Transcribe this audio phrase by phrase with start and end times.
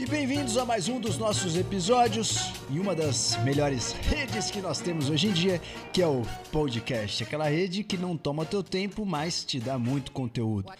[0.00, 4.80] E bem-vindos a mais um dos nossos episódios em uma das melhores redes que nós
[4.80, 5.60] temos hoje em dia,
[5.92, 10.10] que é o podcast, aquela rede que não toma teu tempo, mas te dá muito
[10.12, 10.72] conteúdo.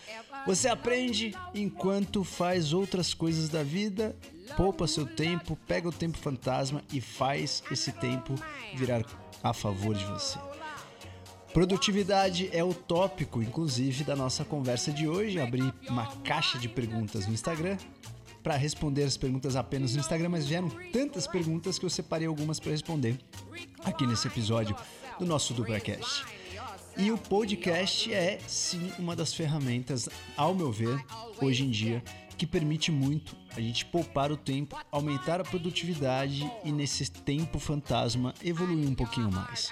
[0.46, 4.16] Você aprende enquanto faz outras coisas da vida,
[4.56, 8.34] poupa seu tempo, pega o tempo fantasma e faz esse tempo
[8.74, 9.04] virar
[9.42, 10.38] a favor de você.
[11.52, 15.38] Produtividade é o tópico, inclusive, da nossa conversa de hoje.
[15.38, 17.76] Abri uma caixa de perguntas no Instagram
[18.42, 22.58] para responder as perguntas apenas no Instagram, mas vieram tantas perguntas que eu separei algumas
[22.58, 23.18] para responder
[23.84, 24.74] aqui nesse episódio
[25.18, 26.24] do nosso Dubracast.
[26.96, 31.02] E o podcast é sim uma das ferramentas, ao meu ver,
[31.40, 32.02] hoje em dia,
[32.36, 38.34] que permite muito a gente poupar o tempo, aumentar a produtividade e nesse tempo fantasma
[38.42, 39.70] evoluir um pouquinho mais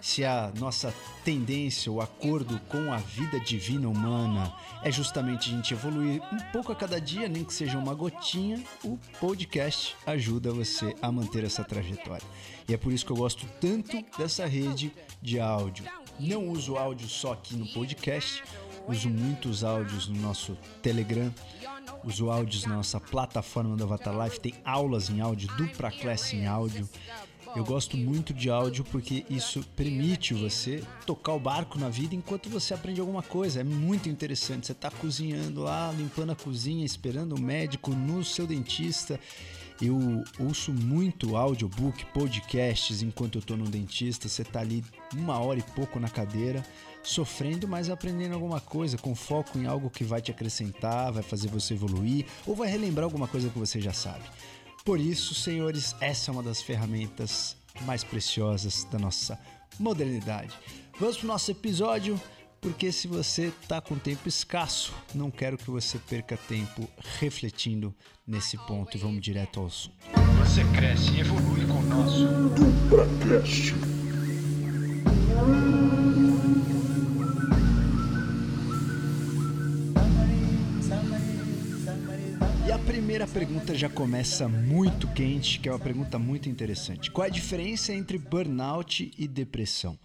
[0.00, 0.94] se a nossa
[1.24, 4.52] tendência, o acordo com a vida divina humana
[4.82, 8.62] é justamente a gente evoluir um pouco a cada dia, nem que seja uma gotinha,
[8.84, 12.26] o podcast ajuda você a manter essa trajetória.
[12.68, 15.84] E é por isso que eu gosto tanto dessa rede de áudio.
[16.18, 18.42] Não uso áudio só aqui no podcast,
[18.88, 21.32] uso muitos áudios no nosso Telegram,
[22.04, 26.46] uso áudios na nossa plataforma do Avatar Life, tem aulas em áudio, dupla classe em
[26.46, 26.88] áudio.
[27.56, 32.48] Eu gosto muito de áudio porque isso permite você tocar o barco na vida enquanto
[32.48, 33.60] você aprende alguma coisa.
[33.60, 34.66] É muito interessante.
[34.66, 39.18] Você está cozinhando lá, limpando a cozinha, esperando o médico no seu dentista.
[39.80, 44.28] Eu ouço muito audiobook, podcasts enquanto eu estou no dentista.
[44.28, 46.64] Você está ali uma hora e pouco na cadeira,
[47.02, 51.48] sofrendo, mas aprendendo alguma coisa, com foco em algo que vai te acrescentar, vai fazer
[51.48, 54.24] você evoluir ou vai relembrar alguma coisa que você já sabe.
[54.88, 59.38] Por isso, senhores, essa é uma das ferramentas mais preciosas da nossa
[59.78, 60.48] modernidade.
[60.98, 62.18] Vamos para o nosso episódio,
[62.58, 66.88] porque se você está com tempo escasso, não quero que você perca tempo
[67.20, 67.94] refletindo
[68.26, 69.94] nesse ponto e vamos direto ao assunto.
[70.38, 73.97] Você cresce e evolui com o nosso DupraCast.
[83.28, 87.10] Pergunta já começa muito quente, que é uma pergunta muito interessante.
[87.10, 89.98] Qual é a diferença entre burnout e depressão?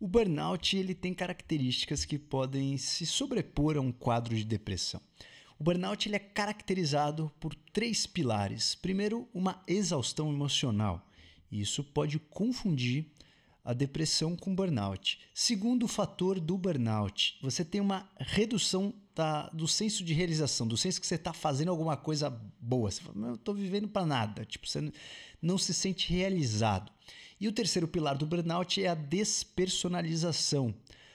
[0.00, 5.00] O burnout ele tem características que podem se sobrepor a um quadro de depressão.
[5.58, 8.74] O burnout ele é caracterizado por três pilares.
[8.74, 11.06] Primeiro, uma exaustão emocional.
[11.50, 13.06] Isso pode confundir
[13.62, 15.20] a depressão com burnout.
[15.34, 21.00] Segundo fator do burnout, você tem uma redução da, do senso de realização, do senso
[21.00, 22.30] que você está fazendo alguma coisa
[22.60, 22.90] boa.
[22.90, 24.44] Você fala, eu estou vivendo para nada.
[24.44, 24.92] Tipo, você
[25.40, 26.90] não se sente realizado.
[27.40, 30.74] E o terceiro pilar do burnout é a despersonalização.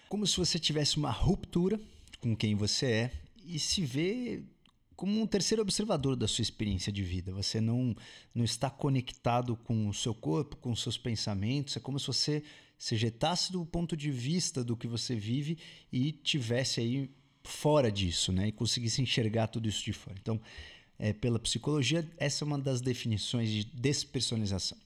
[0.09, 1.79] Como se você tivesse uma ruptura
[2.19, 3.11] com quem você é
[3.45, 4.43] e se vê
[4.95, 7.31] como um terceiro observador da sua experiência de vida.
[7.31, 7.95] Você não,
[8.33, 11.77] não está conectado com o seu corpo, com os seus pensamentos.
[11.77, 12.43] É como se você
[12.77, 15.57] se ejetasse do ponto de vista do que você vive
[15.91, 17.09] e tivesse aí
[17.47, 18.47] fora disso, né?
[18.47, 20.17] E conseguisse enxergar tudo isso de fora.
[20.21, 20.39] Então,
[20.99, 24.77] é, pela psicologia, essa é uma das definições de despersonalização.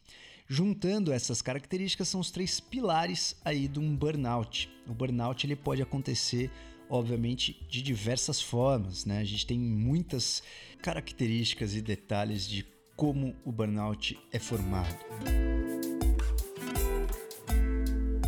[0.48, 4.70] Juntando essas características são os três pilares aí de um burnout.
[4.88, 6.52] O burnout ele pode acontecer
[6.92, 9.06] obviamente, de diversas formas.
[9.06, 9.20] Né?
[9.20, 10.44] A gente tem muitas
[10.82, 12.66] características e detalhes de
[12.98, 14.94] como o burnout é formado.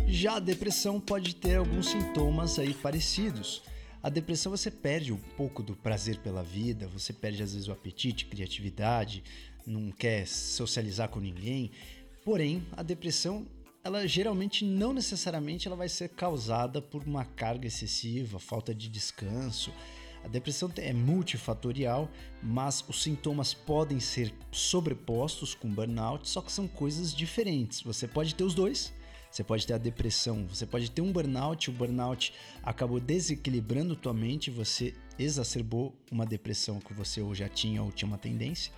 [0.06, 3.62] Já a depressão pode ter alguns sintomas aí parecidos.
[4.04, 7.72] A depressão você perde um pouco do prazer pela vida, você perde às vezes o
[7.72, 9.24] apetite, criatividade,
[9.66, 11.70] não quer socializar com ninguém.
[12.22, 13.46] Porém, a depressão
[13.82, 19.72] ela geralmente não necessariamente ela vai ser causada por uma carga excessiva, falta de descanso.
[20.22, 22.10] A depressão é multifatorial,
[22.42, 27.80] mas os sintomas podem ser sobrepostos com burnout, só que são coisas diferentes.
[27.80, 28.92] Você pode ter os dois.
[29.34, 34.14] Você pode ter a depressão, você pode ter um burnout, o burnout acabou desequilibrando tua
[34.14, 38.72] mente, você exacerbou uma depressão que você ou já tinha ou tinha uma tendência.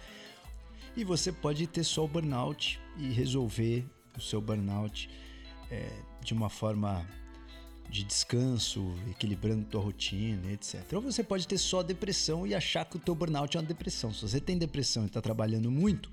[0.97, 3.85] E você pode ter só o burnout e resolver
[4.17, 5.11] o seu burnout
[5.71, 5.91] é,
[6.23, 7.07] de uma forma
[7.91, 10.91] de descanso, equilibrando tua rotina, etc.
[10.95, 14.11] Ou você pode ter só depressão e achar que o teu burnout é uma depressão.
[14.11, 16.11] Se você tem depressão e está trabalhando muito,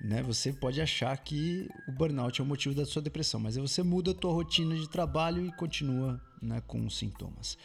[0.00, 3.62] né, você pode achar que o burnout é o motivo da sua depressão, mas aí
[3.62, 7.56] você muda a tua rotina de trabalho e continua né, com os sintomas.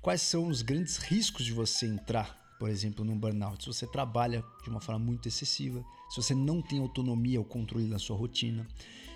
[0.00, 4.44] Quais são os grandes riscos de você entrar por exemplo, num burnout, se você trabalha
[4.62, 8.66] de uma forma muito excessiva, se você não tem autonomia ou controle da sua rotina,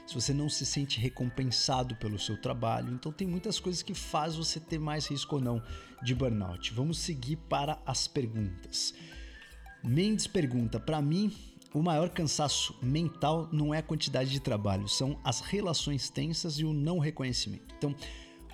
[0.06, 4.36] se você não se sente recompensado pelo seu trabalho, então tem muitas coisas que faz
[4.36, 5.62] você ter mais risco ou não
[6.02, 6.72] de burnout.
[6.74, 8.94] Vamos seguir para as perguntas.
[9.84, 11.32] Mendes pergunta: para mim,
[11.72, 16.64] o maior cansaço mental não é a quantidade de trabalho, são as relações tensas e
[16.64, 17.74] o não reconhecimento.
[17.76, 17.94] Então,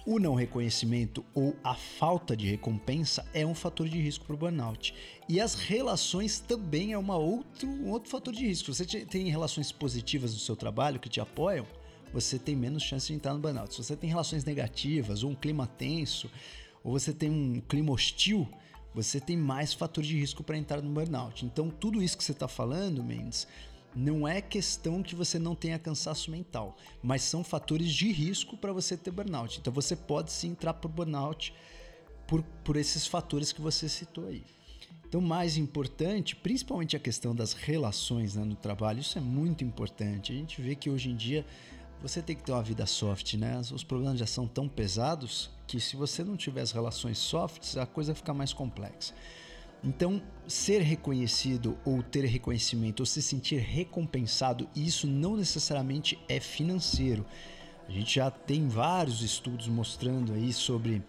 [0.07, 4.39] o não reconhecimento ou a falta de recompensa é um fator de risco para o
[4.39, 4.95] burnout.
[5.27, 8.75] E as relações também é uma outro, um outro fator de risco.
[8.75, 11.67] Se você tem relações positivas no seu trabalho que te apoiam,
[12.13, 13.73] você tem menos chance de entrar no burnout.
[13.73, 16.31] Se você tem relações negativas ou um clima tenso,
[16.83, 18.47] ou você tem um clima hostil,
[18.95, 21.45] você tem mais fator de risco para entrar no burnout.
[21.45, 23.47] Então, tudo isso que você está falando, Mendes,
[23.95, 28.73] não é questão que você não tenha cansaço mental, mas são fatores de risco para
[28.73, 29.61] você ter burnout.
[29.61, 31.55] Então você pode sim entrar por burnout
[32.27, 34.45] por, por esses fatores que você citou aí.
[35.07, 40.33] Então, mais importante, principalmente a questão das relações né, no trabalho, isso é muito importante.
[40.33, 41.47] A gente vê que hoje em dia
[42.05, 43.59] você tem que ter uma vida soft, né?
[43.73, 47.87] Os problemas já são tão pesados que se você não tiver as relações softs, a
[47.87, 49.15] coisa fica mais complexa.
[49.83, 57.25] Então, ser reconhecido ou ter reconhecimento ou se sentir recompensado, isso não necessariamente é financeiro.
[57.89, 61.03] A gente já tem vários estudos mostrando aí sobre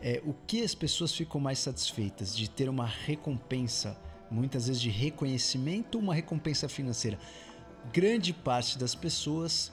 [0.00, 3.96] é, o que as pessoas ficam mais satisfeitas de ter uma recompensa,
[4.28, 7.16] muitas vezes de reconhecimento uma recompensa financeira.
[7.92, 9.72] Grande parte das pessoas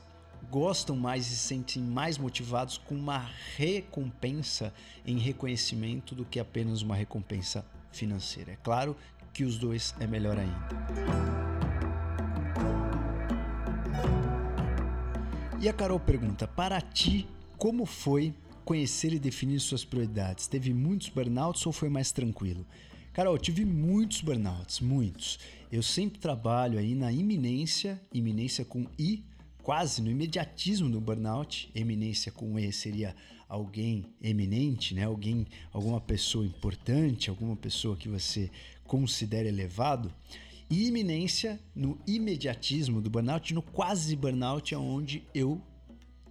[0.50, 4.74] gostam mais e se sentem mais motivados com uma recompensa
[5.06, 8.52] em reconhecimento do que apenas uma recompensa financeira.
[8.52, 8.96] É claro
[9.34, 10.70] que os dois é melhor ainda.
[15.62, 17.28] E a Carol pergunta: para ti,
[17.58, 18.34] como foi
[18.64, 20.48] conhecer e definir suas prioridades?
[20.48, 22.66] Teve muitos burnouts ou foi mais tranquilo?
[23.12, 25.40] Carol, tive muitos burnouts, muitos.
[25.72, 29.24] Eu sempre trabalho aí na iminência, iminência com I,
[29.70, 31.70] quase no imediatismo do burnout.
[31.76, 33.16] Eminência com E seria
[33.48, 35.04] alguém eminente, né?
[35.04, 38.50] Alguém, alguma pessoa importante, alguma pessoa que você
[38.86, 40.12] considera elevado.
[40.72, 45.62] E iminência no imediatismo do burnout, no quase burnout, é onde eu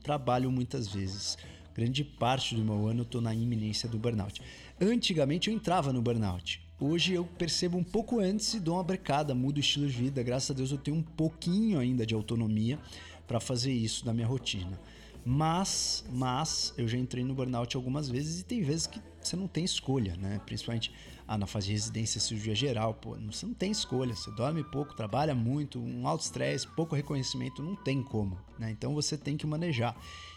[0.03, 1.39] trabalho muitas vezes.
[1.73, 4.43] Grande parte do meu ano eu estou na iminência do burnout.
[4.81, 6.61] Antigamente eu entrava no burnout.
[6.81, 10.25] Hoje eu percebo um pouco antes e dou uma brecada, mudo o estilo de vida.
[10.25, 12.81] Graças a Deus eu tenho um pouquinho ainda de autonomia
[13.29, 14.81] para fazer isso na minha rotina.
[15.25, 19.47] Mas, mas eu já entrei no burnout algumas vezes e tem vezes que você não
[19.47, 20.41] tem escolha, né?
[20.47, 20.91] Principalmente
[21.27, 24.15] ah, na fase de residência, cirurgia geral, pô, você não tem escolha.
[24.15, 28.71] Você dorme pouco, trabalha muito, um alto estresse, pouco reconhecimento, não tem como, né?
[28.71, 29.95] Então você tem que manejar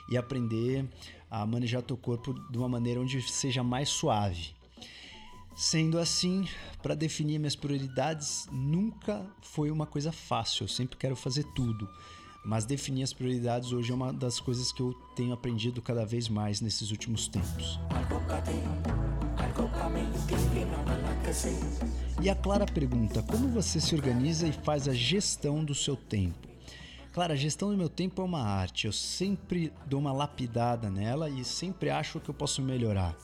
[0.10, 0.86] e aprender
[1.30, 4.54] a manejar teu corpo de uma maneira onde seja mais suave.
[5.56, 6.46] Sendo assim,
[6.84, 10.66] para definir minhas prioridades nunca foi uma coisa fácil.
[10.66, 11.88] Eu sempre quero fazer tudo.
[12.44, 16.28] Mas definir as prioridades hoje é uma das coisas que eu tenho aprendido cada vez
[16.28, 17.80] mais nesses últimos tempos.
[22.22, 26.50] E a Clara pergunta: como você se organiza e faz a gestão do seu tempo?
[27.14, 28.88] Clara, a gestão do meu tempo é uma arte.
[28.88, 33.16] Eu sempre dou uma lapidada nela e sempre acho que eu posso melhorar.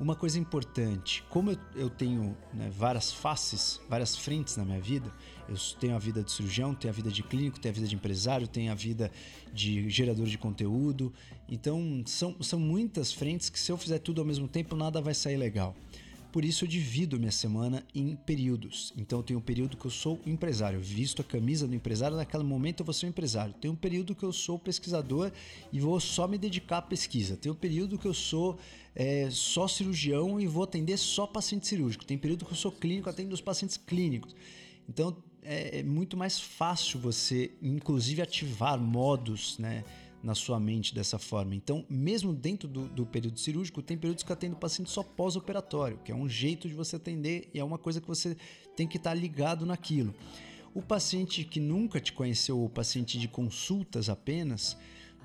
[0.00, 5.12] Uma coisa importante, como eu, eu tenho né, várias faces, várias frentes na minha vida,
[5.48, 7.96] eu tenho a vida de cirurgião, tenho a vida de clínico, tenho a vida de
[7.96, 9.10] empresário, tenho a vida
[9.52, 11.12] de gerador de conteúdo.
[11.48, 15.14] Então, são, são muitas frentes que se eu fizer tudo ao mesmo tempo, nada vai
[15.14, 15.74] sair legal.
[16.38, 18.92] Por isso eu divido minha semana em períodos.
[18.96, 22.78] Então tem um período que eu sou empresário, visto a camisa do empresário, naquele momento
[22.78, 23.52] eu vou ser um empresário.
[23.54, 25.32] Tem um período que eu sou pesquisador
[25.72, 27.36] e vou só me dedicar à pesquisa.
[27.36, 28.56] Tem um período que eu sou
[28.94, 32.04] é, só cirurgião e vou atender só paciente cirúrgico.
[32.04, 34.36] Tem período que eu sou clínico, atendo os pacientes clínicos.
[34.88, 39.82] Então é, é muito mais fácil você, inclusive, ativar modos, né?
[40.22, 41.54] Na sua mente dessa forma.
[41.54, 46.10] Então, mesmo dentro do, do período cirúrgico, tem períodos que atendo paciente só pós-operatório, que
[46.10, 48.36] é um jeito de você atender e é uma coisa que você
[48.76, 50.14] tem que estar ligado naquilo.
[50.74, 54.76] O paciente que nunca te conheceu, o paciente de consultas apenas,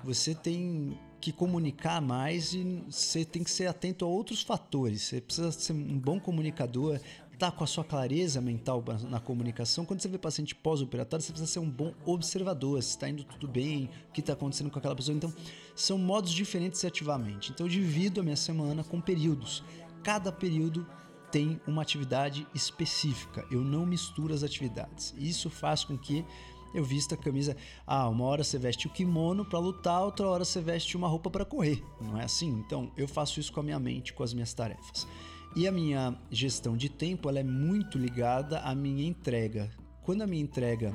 [0.02, 5.02] você tem que comunicar mais e você tem que ser atento a outros fatores.
[5.02, 7.00] Você precisa ser um bom comunicador,
[7.44, 9.84] tá com a sua clareza mental na comunicação.
[9.84, 13.46] Quando você vê paciente pós-operatório, você precisa ser um bom observador, se está indo tudo
[13.46, 15.14] bem, o que está acontecendo com aquela pessoa.
[15.14, 15.30] Então,
[15.76, 17.52] são modos diferentes de ativamente.
[17.52, 19.62] Então, eu divido a minha semana com períodos.
[20.02, 20.86] Cada período
[21.30, 23.46] tem uma atividade específica.
[23.50, 25.14] Eu não misturo as atividades.
[25.18, 26.24] Isso faz com que
[26.72, 27.54] eu vista a camisa.
[27.86, 31.28] Ah, uma hora você veste o kimono para lutar, outra hora você veste uma roupa
[31.28, 31.84] para correr.
[32.00, 32.48] Não é assim?
[32.48, 35.06] Então, eu faço isso com a minha mente, com as minhas tarefas.
[35.56, 39.70] E a minha gestão de tempo ela é muito ligada à minha entrega.
[40.02, 40.92] Quando a minha entrega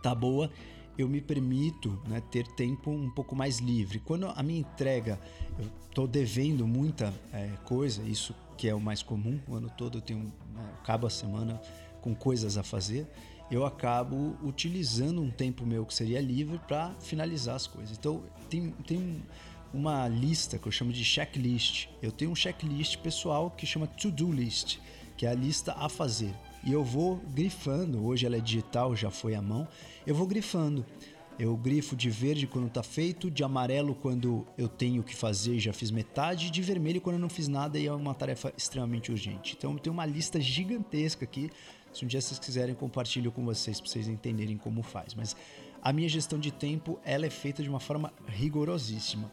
[0.00, 0.48] tá boa,
[0.96, 3.98] eu me permito né, ter tempo um pouco mais livre.
[3.98, 5.18] Quando a minha entrega,
[5.58, 9.98] eu estou devendo muita é, coisa, isso que é o mais comum, o ano todo
[9.98, 11.60] eu tenho, né, acabo a semana
[12.00, 13.08] com coisas a fazer,
[13.50, 17.96] eu acabo utilizando um tempo meu que seria livre para finalizar as coisas.
[17.98, 19.22] Então, tem, tem
[19.74, 21.88] uma lista que eu chamo de checklist.
[22.00, 24.78] Eu tenho um checklist pessoal que chama to-do list,
[25.16, 26.32] que é a lista a fazer.
[26.62, 29.66] E eu vou grifando, hoje ela é digital, já foi à mão,
[30.06, 30.86] eu vou grifando.
[31.36, 35.58] Eu grifo de verde quando está feito, de amarelo quando eu tenho que fazer e
[35.58, 39.10] já fiz metade, de vermelho quando eu não fiz nada e é uma tarefa extremamente
[39.10, 39.56] urgente.
[39.58, 41.50] Então eu tenho uma lista gigantesca aqui.
[41.92, 45.12] Se um dia vocês quiserem, compartilho com vocês para vocês entenderem como faz.
[45.12, 45.34] Mas
[45.82, 49.28] a minha gestão de tempo ela é feita de uma forma rigorosíssima.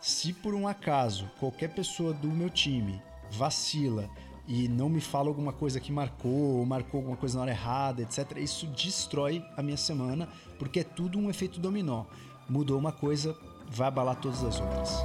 [0.00, 4.08] Se por um acaso qualquer pessoa do meu time vacila
[4.48, 8.02] e não me fala alguma coisa que marcou, ou marcou alguma coisa na hora errada,
[8.02, 10.26] etc., isso destrói a minha semana,
[10.58, 12.06] porque é tudo um efeito dominó.
[12.48, 13.36] Mudou uma coisa,
[13.68, 15.04] vai abalar todas as outras.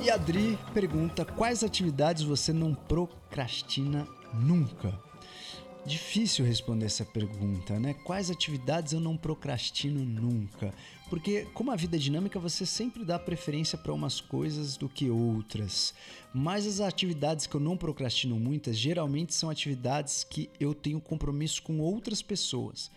[0.00, 4.96] E Adri pergunta: quais atividades você não procrastina nunca?
[5.86, 7.92] Difícil responder essa pergunta, né?
[7.92, 10.72] Quais atividades eu não procrastino nunca?
[11.10, 15.10] Porque, como a vida é dinâmica, você sempre dá preferência para umas coisas do que
[15.10, 15.92] outras.
[16.32, 21.62] Mas as atividades que eu não procrastino muitas, geralmente são atividades que eu tenho compromisso
[21.62, 22.90] com outras pessoas.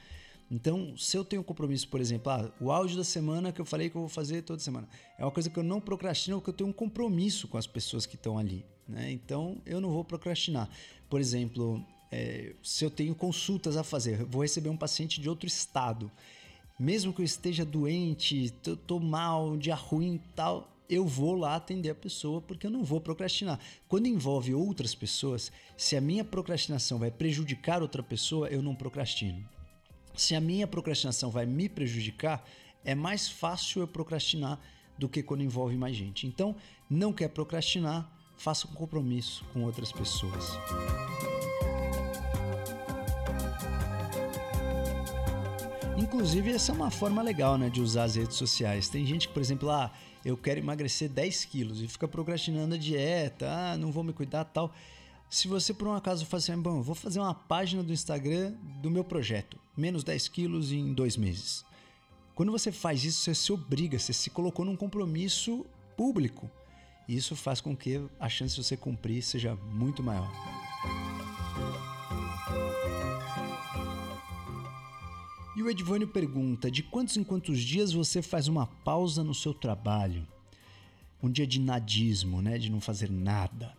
[0.50, 3.90] Então, se eu tenho compromisso, por exemplo, ah, o áudio da semana que eu falei
[3.90, 4.88] que eu vou fazer toda semana,
[5.20, 8.06] é uma coisa que eu não procrastino porque eu tenho um compromisso com as pessoas
[8.06, 8.66] que estão ali.
[8.88, 9.12] Né?
[9.12, 10.70] Então, eu não vou procrastinar.
[11.10, 15.48] Por exemplo, é, se eu tenho consultas a fazer, vou receber um paciente de outro
[15.48, 16.12] estado,
[16.80, 21.56] mesmo que eu esteja doente, tô, tô mal, um dia ruim tal, eu vou lá
[21.56, 23.60] atender a pessoa porque eu não vou procrastinar.
[23.88, 29.44] Quando envolve outras pessoas, se a minha procrastinação vai prejudicar outra pessoa, eu não procrastino.
[30.16, 32.48] Se a minha procrastinação vai me prejudicar,
[32.84, 34.60] é mais fácil eu procrastinar
[34.98, 36.26] do que quando envolve mais gente.
[36.26, 36.56] Então,
[36.90, 40.58] não quer procrastinar, faça um compromisso com outras pessoas.
[45.98, 48.88] Inclusive, essa é uma forma legal né, de usar as redes sociais.
[48.88, 49.92] Tem gente que, por exemplo, ah,
[50.24, 54.46] eu quero emagrecer 10 quilos e fica procrastinando a dieta, ah, não vou me cuidar
[54.46, 54.72] tal.
[55.28, 58.92] Se você por um acaso faz assim, bom, vou fazer uma página do Instagram do
[58.92, 61.66] meu projeto, menos 10 quilos em dois meses.
[62.36, 65.66] Quando você faz isso, você se obriga, você se colocou num compromisso
[65.98, 66.50] público.
[67.08, 70.32] E isso faz com que a chance de você cumprir seja muito maior.
[75.68, 80.26] O Edvânio pergunta: de quantos em quantos dias você faz uma pausa no seu trabalho?
[81.22, 82.58] Um dia de nadismo, né?
[82.58, 83.76] De não fazer nada.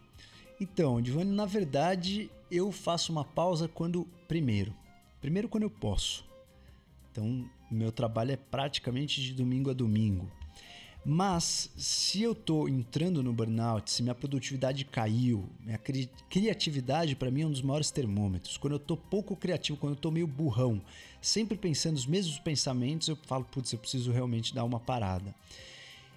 [0.60, 4.06] Então, Edvânio, na verdade, eu faço uma pausa quando.
[4.26, 4.74] Primeiro.
[5.20, 6.24] Primeiro, quando eu posso.
[7.10, 10.30] Então, meu trabalho é praticamente de domingo a domingo.
[11.04, 17.30] Mas se eu estou entrando no burnout, se minha produtividade caiu, minha cri criatividade para
[17.30, 18.58] mim é um dos maiores termômetros.
[18.58, 20.82] Quando eu estou pouco criativo, quando eu estou meio burrão,
[21.20, 25.34] sempre pensando os mesmos pensamentos, eu falo, putz, eu preciso realmente dar uma parada.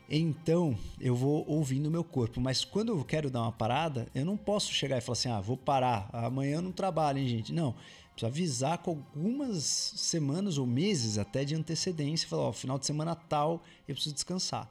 [0.09, 4.25] Então, eu vou ouvindo o meu corpo, mas quando eu quero dar uma parada, eu
[4.25, 7.53] não posso chegar e falar assim: "Ah, vou parar, amanhã eu não trabalho, hein, gente?".
[7.53, 7.73] Não,
[8.11, 13.15] precisa avisar com algumas semanas ou meses até de antecedência, falar, ó, final de semana
[13.15, 14.69] tal, eu preciso descansar.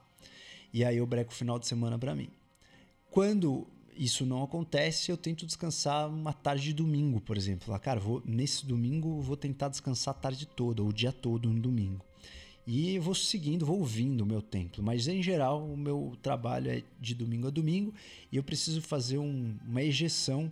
[0.71, 2.29] E aí eu breco o final de semana para mim.
[3.09, 3.65] Quando
[4.01, 7.67] isso não acontece, eu tento descansar uma tarde de domingo, por exemplo.
[7.67, 11.47] Falar, cara, vou, nesse domingo vou tentar descansar a tarde toda, ou o dia todo
[11.47, 12.03] no domingo.
[12.65, 14.81] E vou seguindo, vou ouvindo o meu tempo.
[14.81, 17.93] Mas em geral, o meu trabalho é de domingo a domingo
[18.31, 20.51] e eu preciso fazer um, uma ejeção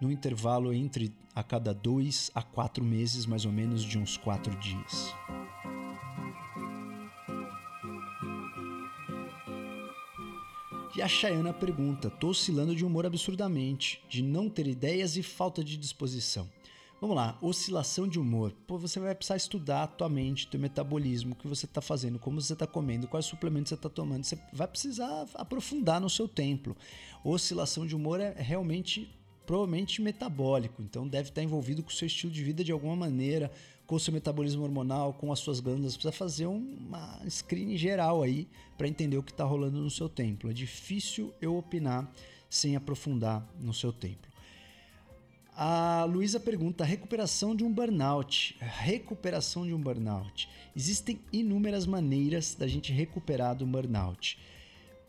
[0.00, 4.54] no intervalo entre a cada dois a quatro meses, mais ou menos de uns quatro
[4.60, 5.12] dias.
[10.96, 15.64] E a Chayana pergunta: tô oscilando de humor absurdamente, de não ter ideias e falta
[15.64, 16.48] de disposição.
[17.00, 18.54] Vamos lá, oscilação de humor.
[18.66, 22.18] Pô, você vai precisar estudar a tua mente, teu metabolismo, o que você está fazendo,
[22.18, 24.24] como você está comendo, quais suplementos você está tomando.
[24.24, 26.76] Você vai precisar aprofundar no seu templo.
[27.24, 29.10] Oscilação de humor é realmente
[29.44, 33.50] provavelmente metabólico, então deve estar envolvido com o seu estilo de vida de alguma maneira,
[33.86, 35.94] com o seu metabolismo hormonal, com as suas glândulas.
[35.94, 40.50] Precisa fazer uma screening geral aí para entender o que está rolando no seu templo.
[40.50, 42.10] É difícil eu opinar
[42.48, 44.32] sem aprofundar no seu templo.
[45.56, 48.56] A Luísa pergunta: recuperação de um burnout.
[48.60, 50.48] Recuperação de um burnout.
[50.74, 54.38] Existem inúmeras maneiras da gente recuperar do burnout.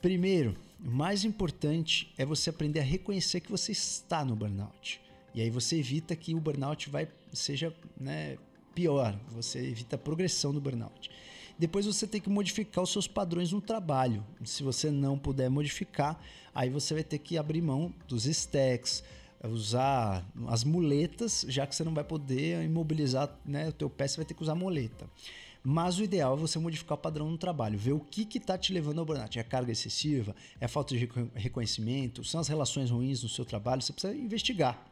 [0.01, 5.01] Primeiro, o mais importante é você aprender a reconhecer que você está no burnout.
[5.34, 8.38] E aí você evita que o burnout vai seja né,
[8.75, 11.10] pior, você evita a progressão do burnout.
[11.58, 14.25] Depois você tem que modificar os seus padrões no trabalho.
[14.44, 16.20] Se você não puder modificar,
[16.53, 19.01] aí você vai ter que abrir mão dos stacks,
[19.41, 24.17] usar as muletas, já que você não vai poder imobilizar né, o teu pé, você
[24.17, 25.10] vai ter que usar muleta.
[25.63, 28.72] Mas o ideal é você modificar o padrão no trabalho, ver o que está te
[28.72, 29.38] levando ao burnout.
[29.39, 30.36] É a carga excessiva?
[30.60, 32.24] É a falta de reconhecimento?
[32.24, 33.82] São as relações ruins no seu trabalho?
[33.82, 34.86] Você precisa investigar,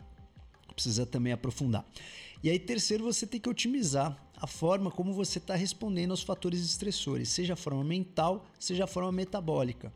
[0.74, 1.86] precisa também aprofundar.
[2.44, 6.60] E aí, terceiro, você tem que otimizar a forma como você está respondendo aos fatores
[6.60, 9.94] estressores, seja a forma mental, seja a forma metabólica.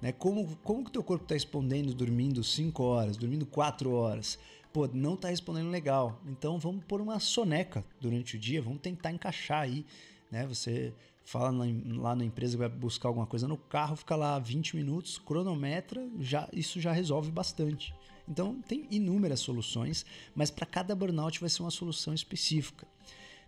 [0.00, 0.12] Né?
[0.12, 4.38] Como, como que o teu corpo está respondendo dormindo 5 horas, dormindo 4 horas?
[4.72, 6.20] Pô, não está respondendo legal.
[6.24, 9.84] Então vamos pôr uma soneca durante o dia, vamos tentar encaixar aí.
[10.30, 10.46] Né?
[10.46, 10.94] Você
[11.28, 11.66] fala na,
[12.00, 16.08] lá na empresa que vai buscar alguma coisa no carro, fica lá 20 minutos, cronometra,
[16.18, 17.94] já, isso já resolve bastante.
[18.26, 22.86] Então tem inúmeras soluções, mas para cada burnout vai ser uma solução específica.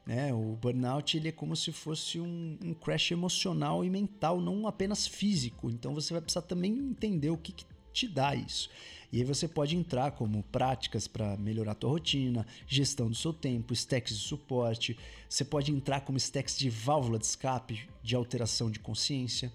[0.04, 0.32] Né?
[0.34, 5.06] O burnout ele é como se fosse um, um, crash emocional e mental, não apenas
[5.06, 5.70] físico.
[5.70, 8.68] Então você vai precisar também entender o que, que te dá isso.
[9.12, 13.32] E aí você pode entrar como práticas para melhorar a tua rotina, gestão do seu
[13.32, 14.96] tempo, stacks de suporte.
[15.28, 19.52] Você pode entrar como stacks de válvula de escape, de alteração de consciência.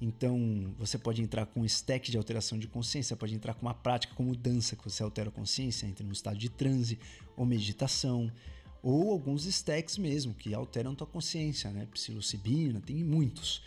[0.00, 3.74] Então, você pode entrar com um stack de alteração de consciência, pode entrar com uma
[3.74, 6.98] prática como dança, que você altera a consciência, entra no estado de transe
[7.36, 8.30] ou meditação
[8.82, 11.88] ou alguns stacks mesmo que alteram tua consciência, né?
[11.92, 13.60] Psilocibina, tem muitos.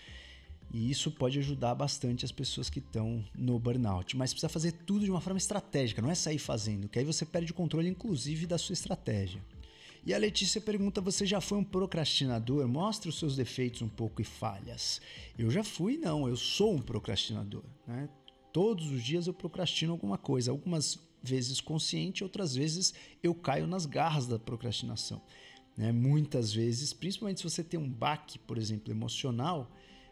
[0.71, 4.15] E isso pode ajudar bastante as pessoas que estão no burnout.
[4.15, 7.25] Mas precisa fazer tudo de uma forma estratégica, não é sair fazendo, que aí você
[7.25, 9.41] perde o controle, inclusive, da sua estratégia.
[10.05, 12.67] E a Letícia pergunta: Você já foi um procrastinador?
[12.67, 15.01] Mostre os seus defeitos um pouco e falhas.
[15.37, 17.63] Eu já fui, não, eu sou um procrastinador.
[17.87, 18.07] Né?
[18.53, 20.51] Todos os dias eu procrastino alguma coisa.
[20.51, 25.21] Algumas vezes consciente, outras vezes eu caio nas garras da procrastinação.
[25.77, 25.91] Né?
[25.91, 29.71] Muitas vezes, principalmente se você tem um baque, por exemplo, emocional,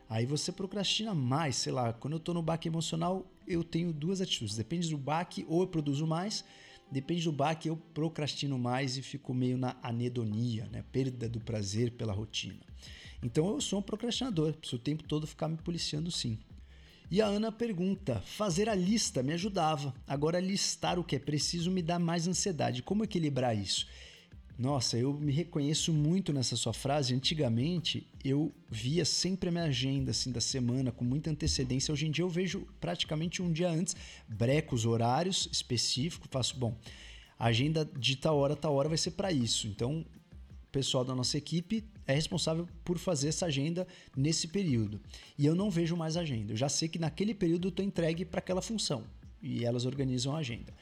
[0.10, 1.56] aí você procrastina mais.
[1.56, 4.56] Sei lá, quando eu estou no baque emocional, eu tenho duas atitudes.
[4.56, 6.44] Depende do baque, ou eu produzo mais,
[6.92, 10.84] depende do baque, eu procrastino mais e fico meio na anedonia, né?
[10.92, 12.66] perda do prazer pela rotina.
[13.22, 16.38] Então eu sou um procrastinador, preciso o tempo todo ficar me policiando sim.
[17.10, 21.72] E a Ana pergunta: fazer a lista me ajudava, agora listar o que é preciso
[21.72, 22.84] me dá mais ansiedade.
[22.84, 23.88] Como equilibrar isso?
[24.58, 27.14] Nossa, eu me reconheço muito nessa sua frase.
[27.14, 31.92] Antigamente eu via sempre a minha agenda assim da semana com muita antecedência.
[31.92, 33.96] Hoje em dia eu vejo praticamente um dia antes,
[34.28, 36.76] breco os horários específicos, faço bom.
[37.38, 39.68] A agenda de tal hora, tal hora vai ser para isso.
[39.68, 40.04] Então
[40.72, 45.00] pessoal da nossa equipe é responsável por fazer essa agenda nesse período.
[45.38, 46.54] E eu não vejo mais agenda.
[46.54, 49.04] Eu já sei que naquele período eu estou entregue para aquela função.
[49.42, 50.74] E elas organizam a agenda.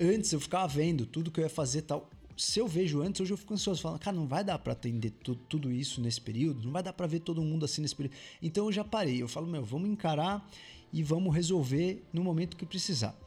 [0.00, 2.08] Antes eu ficava vendo tudo que eu ia fazer tal.
[2.38, 5.10] Se eu vejo antes, hoje eu fico ansioso, falando, cara, não vai dar para atender
[5.10, 8.14] tudo, tudo isso nesse período, não vai dar para ver todo mundo assim nesse período.
[8.40, 10.48] Então eu já parei, eu falo, meu, vamos encarar
[10.92, 13.18] e vamos resolver no momento que precisar.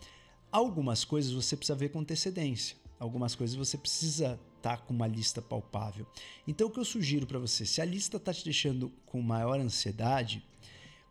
[0.50, 5.42] Algumas coisas você precisa ver com antecedência, algumas coisas você precisa tá com uma lista
[5.42, 6.08] palpável.
[6.48, 9.60] Então o que eu sugiro para você, se a lista está te deixando com maior
[9.60, 10.42] ansiedade,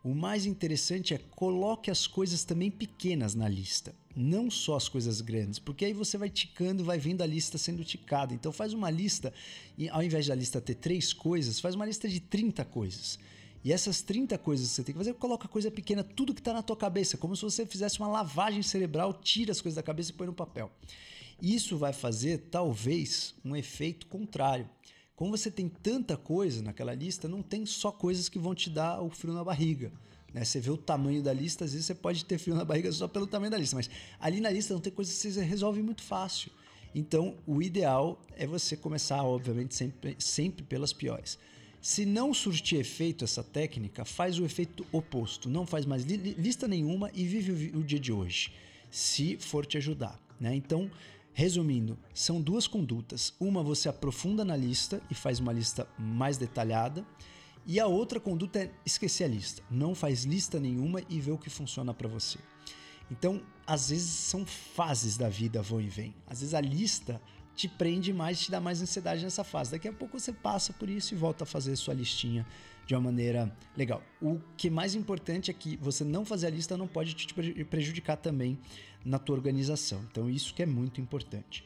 [0.03, 5.21] o mais interessante é coloque as coisas também pequenas na lista, não só as coisas
[5.21, 8.33] grandes, porque aí você vai ticando, vai vendo a lista sendo ticada.
[8.33, 9.33] Então faz uma lista
[9.77, 13.19] e ao invés da lista ter três coisas, faz uma lista de 30 coisas.
[13.63, 16.55] E essas 30 coisas que você tem que fazer, coloca coisa pequena, tudo que está
[16.55, 20.11] na tua cabeça, como se você fizesse uma lavagem cerebral, tira as coisas da cabeça
[20.11, 20.71] e põe no papel.
[21.43, 24.69] Isso vai fazer talvez um efeito contrário.
[25.21, 29.03] Como você tem tanta coisa naquela lista, não tem só coisas que vão te dar
[29.03, 29.93] o frio na barriga.
[30.33, 30.43] Né?
[30.43, 33.07] Você vê o tamanho da lista, às vezes você pode ter frio na barriga só
[33.07, 36.03] pelo tamanho da lista, mas ali na lista não tem coisas que você resolve muito
[36.03, 36.51] fácil.
[36.95, 41.39] Então, o ideal é você começar, obviamente, sempre, sempre pelas piores.
[41.83, 45.51] Se não surtir efeito essa técnica, faz o efeito oposto.
[45.51, 48.55] Não faz mais li lista nenhuma e vive o dia de hoje,
[48.91, 50.19] se for te ajudar.
[50.41, 50.55] Né?
[50.55, 50.91] Então,
[51.33, 53.33] Resumindo, são duas condutas.
[53.39, 57.07] Uma você aprofunda na lista e faz uma lista mais detalhada,
[57.67, 59.63] e a outra conduta é esquecer a lista.
[59.71, 62.39] Não faz lista nenhuma e vê o que funciona para você.
[63.11, 66.15] Então, às vezes são fases da vida vão e vêm.
[66.27, 67.21] Às vezes a lista
[67.61, 69.73] te prende mais, te dá mais ansiedade nessa fase.
[69.73, 72.47] Daqui a pouco você passa por isso e volta a fazer sua listinha
[72.87, 74.03] de uma maneira legal.
[74.21, 78.17] O que mais importante é que você não fazer a lista não pode te prejudicar
[78.17, 78.59] também
[79.05, 80.01] na tua organização.
[80.11, 81.63] Então isso que é muito importante.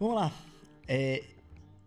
[0.00, 0.32] Vamos lá.
[0.88, 1.22] É,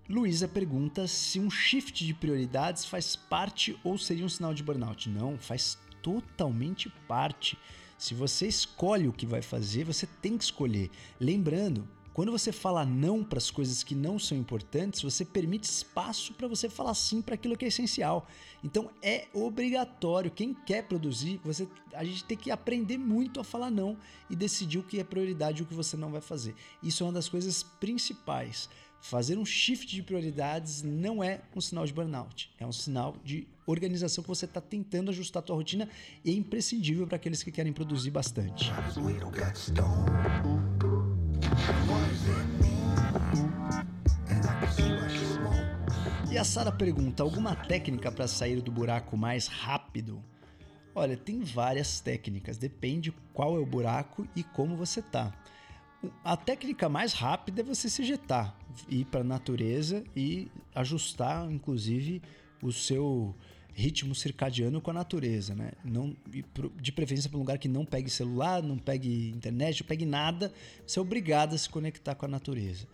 [0.07, 5.09] Luísa pergunta se um shift de prioridades faz parte ou seria um sinal de burnout.
[5.09, 7.57] Não, faz totalmente parte.
[7.97, 10.89] Se você escolhe o que vai fazer, você tem que escolher.
[11.19, 16.33] Lembrando Quando você fala não para as coisas que não são importantes, você permite espaço
[16.33, 18.27] para você falar sim para aquilo que é essencial.
[18.63, 23.69] Então é obrigatório, quem quer produzir, você, a gente tem que aprender muito a falar
[23.69, 23.97] não
[24.29, 26.55] e decidir o que é prioridade e o que você não vai fazer.
[26.83, 28.69] Isso é uma das coisas principais.
[29.01, 33.47] Fazer um shift de prioridades não é um sinal de burnout, é um sinal de
[33.65, 35.87] organização que você está tentando ajustar a tua rotina
[36.25, 38.69] e é imprescindível para aqueles que querem produzir bastante.
[46.31, 50.23] E a Sara pergunta: alguma técnica para sair do buraco mais rápido?
[50.93, 55.33] Olha, tem várias técnicas, depende qual é o buraco e como você tá.
[56.23, 58.55] A técnica mais rápida é você se ejetar,
[58.87, 62.21] ir para a natureza e ajustar, inclusive,
[62.61, 63.35] o seu
[63.79, 65.71] ritmo circadiano com a natureza, né?
[65.83, 66.15] Não,
[66.81, 70.51] de preferência para um lugar que não pegue celular, não pegue internet, não pegue nada.
[70.85, 72.85] Você é obrigado a se conectar com a natureza.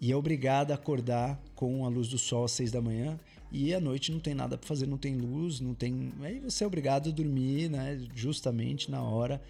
[0.00, 3.18] E é obrigado a acordar com a luz do sol às seis da manhã
[3.50, 6.12] e à noite não tem nada para fazer, não tem luz, não tem.
[6.20, 8.00] Aí você é obrigado a dormir, né?
[8.14, 9.42] Justamente na hora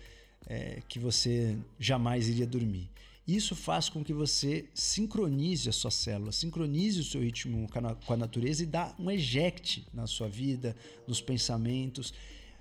[0.47, 2.89] é, que você jamais iria dormir.
[3.29, 7.69] Isso faz com que você sincronize a sua célula, sincronize o seu ritmo
[8.07, 10.75] com a natureza e dá um eject na sua vida,
[11.07, 12.15] nos pensamentos,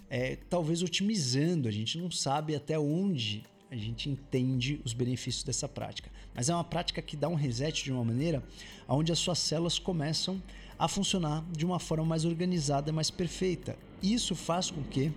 [0.10, 1.70] é, talvez otimizando.
[1.70, 6.54] A gente não sabe até onde a gente entende os benefícios dessa prática, mas é
[6.54, 8.44] uma prática que dá um reset de uma maneira
[8.90, 10.44] onde as suas células começam
[10.78, 13.78] a funcionar de uma forma mais organizada, mais perfeita.
[14.04, 15.14] Isso faz com que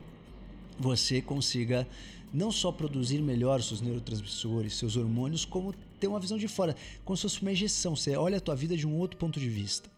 [0.78, 1.86] você consiga
[2.32, 7.16] não só produzir melhor seus neurotransmissores, seus hormônios, como ter uma visão de fora, como
[7.16, 7.96] se fosse uma ejeção.
[7.96, 9.90] Você olha a tua vida de um outro ponto de vista.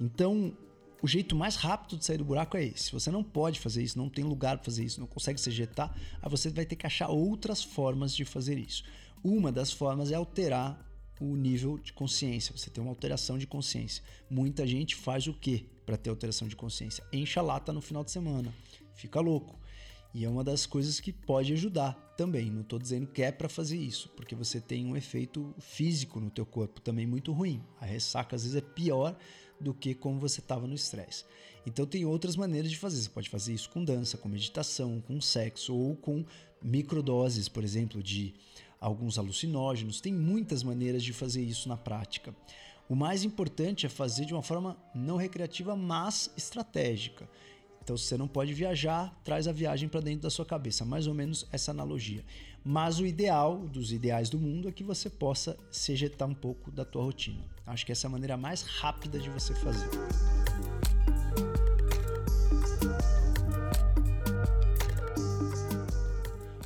[0.00, 0.56] Então,
[1.02, 2.84] o jeito mais rápido de sair do buraco é esse.
[2.84, 5.50] Se você não pode fazer isso, não tem lugar para fazer isso, não consegue se
[5.50, 8.84] ejetar, aí você vai ter que achar outras formas de fazer isso.
[9.22, 10.78] Uma das formas é alterar
[11.20, 12.56] o nível de consciência.
[12.56, 14.02] Você tem uma alteração de consciência.
[14.30, 17.04] Muita gente faz o quê para ter alteração de consciência?
[17.12, 18.52] Enche a lata no final de semana.
[18.94, 19.58] Fica louco.
[20.14, 22.48] E é uma das coisas que pode ajudar também.
[22.48, 26.30] Não estou dizendo que é para fazer isso, porque você tem um efeito físico no
[26.30, 27.60] teu corpo também muito ruim.
[27.80, 29.16] A ressaca às vezes é pior
[29.60, 31.24] do que como você estava no estresse.
[31.66, 33.02] Então tem outras maneiras de fazer.
[33.02, 36.24] Você pode fazer isso com dança, com meditação, com sexo ou com
[36.62, 38.34] microdoses, por exemplo, de
[38.80, 40.00] alguns alucinógenos.
[40.00, 42.32] Tem muitas maneiras de fazer isso na prática.
[42.88, 47.28] O mais importante é fazer de uma forma não recreativa, mas estratégica.
[47.84, 51.06] Então, se você não pode viajar, traz a viagem para dentro da sua cabeça, mais
[51.06, 52.24] ou menos essa analogia.
[52.64, 56.70] Mas o ideal, dos ideais do mundo, é que você possa se ejetar um pouco
[56.70, 57.44] da tua rotina.
[57.66, 59.86] Acho que essa é a maneira mais rápida de você fazer.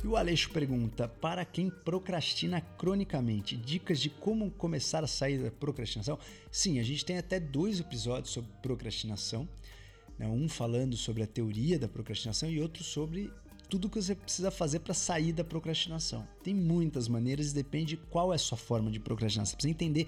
[0.01, 5.51] E o Aleixo pergunta: para quem procrastina cronicamente, dicas de como começar a sair da
[5.51, 6.17] procrastinação?
[6.49, 9.45] Sim, a gente tem até dois episódios sobre procrastinação.
[10.19, 10.27] Né?
[10.27, 13.31] Um falando sobre a teoria da procrastinação e outro sobre
[13.69, 16.27] tudo que você precisa fazer para sair da procrastinação.
[16.43, 19.45] Tem muitas maneiras e depende qual é a sua forma de procrastinar.
[19.45, 20.07] Você precisa entender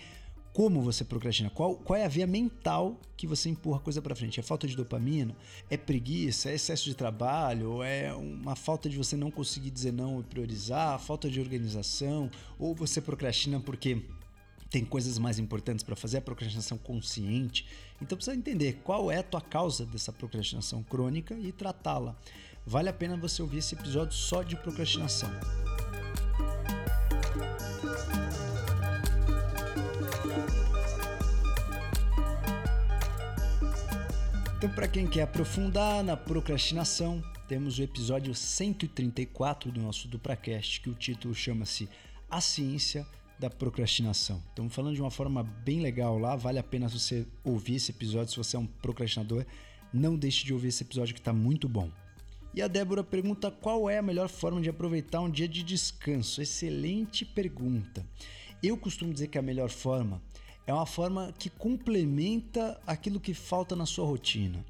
[0.54, 4.16] como você procrastina, qual, qual é a via mental que você empurra a coisa para
[4.16, 4.40] frente.
[4.40, 5.36] É falta de dopamina?
[5.70, 6.50] É preguiça?
[6.50, 7.82] É excesso de trabalho?
[7.82, 11.00] É uma falta de você não conseguir dizer não e priorizar?
[11.00, 12.30] Falta de organização?
[12.60, 14.02] Ou você procrastina porque
[14.72, 17.68] tem coisas mais importantes para fazer, a procrastinação consciente.
[18.02, 22.16] Então precisa entender qual é a tua causa dessa procrastinação crônica e tratá-la.
[22.66, 25.30] Vale a pena você ouvir esse episódio só de procrastinação.
[34.58, 40.90] Então, para quem quer aprofundar na procrastinação, temos o episódio 134 do nosso Dupracast, que
[40.90, 41.90] o título chama-se
[42.30, 43.06] A Ciência
[43.42, 44.40] da procrastinação.
[44.50, 48.30] Estamos falando de uma forma bem legal lá, vale a pena você ouvir esse episódio
[48.32, 49.44] se você é um procrastinador.
[49.92, 51.90] Não deixe de ouvir esse episódio que está muito bom.
[52.54, 56.40] E a Débora pergunta qual é a melhor forma de aproveitar um dia de descanso.
[56.40, 58.06] Excelente pergunta.
[58.62, 60.22] Eu costumo dizer que a melhor forma
[60.68, 64.64] é uma forma que complementa aquilo que falta na sua rotina.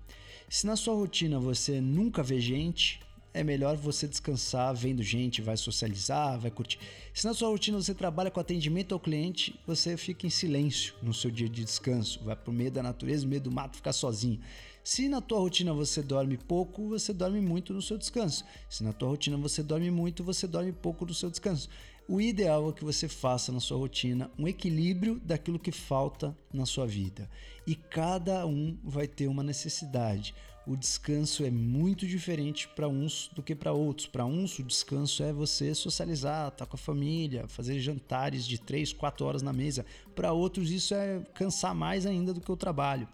[0.47, 3.01] Se na sua rotina você nunca vê gente,
[3.33, 6.79] é melhor você descansar vendo gente, vai socializar, vai curtir.
[7.13, 11.13] Se na sua rotina você trabalha com atendimento ao cliente, você fica em silêncio no
[11.13, 14.39] seu dia de descanso, vai pro meio da natureza, meio do mato, ficar sozinho.
[14.83, 18.43] Se na tua rotina você dorme pouco, você dorme muito no seu descanso.
[18.67, 21.69] Se na tua rotina você dorme muito, você dorme pouco no seu descanso.
[22.07, 26.65] O ideal é que você faça na sua rotina um equilíbrio daquilo que falta na
[26.65, 27.29] sua vida.
[27.65, 30.33] E cada um vai ter uma necessidade.
[30.65, 34.05] O descanso é muito diferente para uns do que para outros.
[34.05, 38.59] Para uns, o descanso é você socializar, estar tá com a família, fazer jantares de
[38.59, 39.85] 3, 4 horas na mesa.
[40.15, 43.07] Para outros, isso é cansar mais ainda do que o trabalho.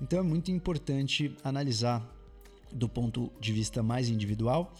[0.00, 2.06] Então, é muito importante analisar
[2.70, 4.74] do ponto de vista mais individual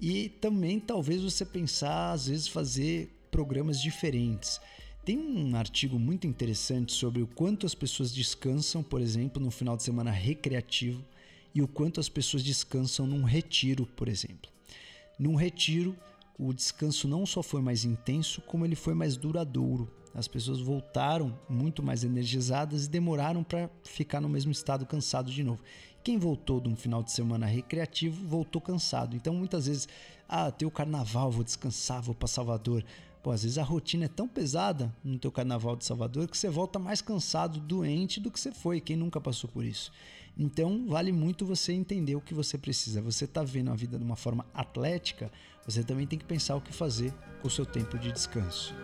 [0.00, 4.60] e também talvez você pensar, às vezes, fazer programas diferentes.
[5.04, 9.76] Tem um artigo muito interessante sobre o quanto as pessoas descansam, por exemplo, no final
[9.76, 11.04] de semana recreativo
[11.54, 14.50] e o quanto as pessoas descansam num retiro, por exemplo.
[15.18, 15.96] Num retiro,
[16.38, 19.90] o descanso não só foi mais intenso, como ele foi mais duradouro.
[20.14, 25.42] As pessoas voltaram muito mais energizadas e demoraram para ficar no mesmo estado cansado de
[25.42, 25.62] novo.
[26.02, 29.16] Quem voltou de um final de semana recreativo voltou cansado.
[29.16, 29.88] Então muitas vezes,
[30.28, 32.84] ah, tem o carnaval, vou descansar, vou para Salvador.
[33.22, 36.50] Pô, às vezes a rotina é tão pesada no teu carnaval de Salvador que você
[36.50, 38.80] volta mais cansado, doente do que você foi.
[38.80, 39.92] Quem nunca passou por isso?
[40.36, 43.02] Então, vale muito você entender o que você precisa.
[43.02, 45.30] Você está vendo a vida de uma forma atlética,
[45.64, 48.74] você também tem que pensar o que fazer com o seu tempo de descanso.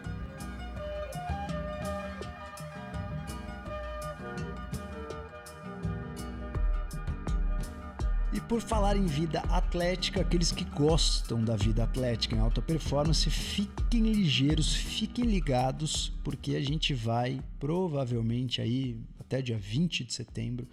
[8.30, 13.28] E por falar em vida atlética, aqueles que gostam da vida atlética em alta performance,
[13.30, 20.68] fiquem ligeiros, fiquem ligados, porque a gente vai provavelmente aí até dia 20 de setembro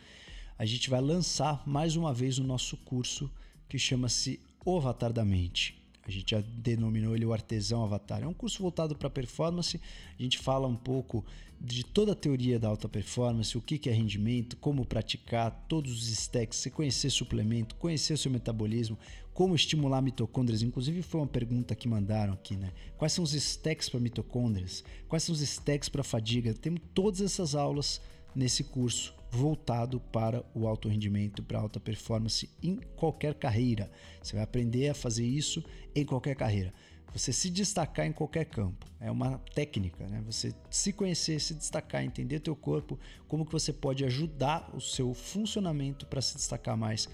[0.57, 3.29] a gente vai lançar mais uma vez o nosso curso
[3.67, 5.81] que chama-se O Avatar da Mente.
[6.07, 8.23] A gente já denominou ele o Artesão Avatar.
[8.23, 9.81] É um curso voltado para performance.
[10.17, 11.25] A gente fala um pouco
[11.59, 16.07] de toda a teoria da alta performance, o que é rendimento, como praticar, todos os
[16.09, 18.99] stacks, você conhecer suplemento, conhecer o seu metabolismo,
[19.33, 20.61] como estimular mitocôndrias.
[20.61, 22.71] Inclusive, foi uma pergunta que mandaram aqui, né?
[22.97, 24.83] Quais são os stacks para mitocôndrias?
[25.09, 26.53] Quais são os stacks para fadiga?
[26.53, 27.99] Temos todas essas aulas
[28.35, 33.91] nesse curso voltado para o alto rendimento, para alta performance em qualquer carreira.
[34.21, 36.73] Você vai aprender a fazer isso em qualquer carreira.
[37.13, 38.85] Você se destacar em qualquer campo.
[38.99, 40.21] É uma técnica, né?
[40.25, 45.13] Você se conhecer, se destacar, entender teu corpo, como que você pode ajudar o seu
[45.13, 47.07] funcionamento para se destacar mais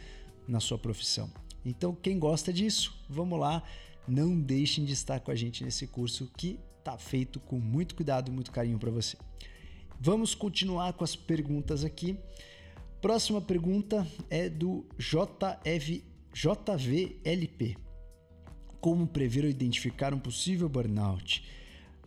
[0.47, 1.29] na sua profissão.
[1.63, 3.63] Então, quem gosta disso, vamos lá.
[4.07, 8.31] Não deixem de estar com a gente nesse curso que está feito com muito cuidado
[8.31, 9.17] e muito carinho para você.
[10.03, 12.17] Vamos continuar com as perguntas aqui.
[12.99, 17.77] Próxima pergunta é do JV, JVLP.
[18.79, 21.43] Como prever ou identificar um possível burnout?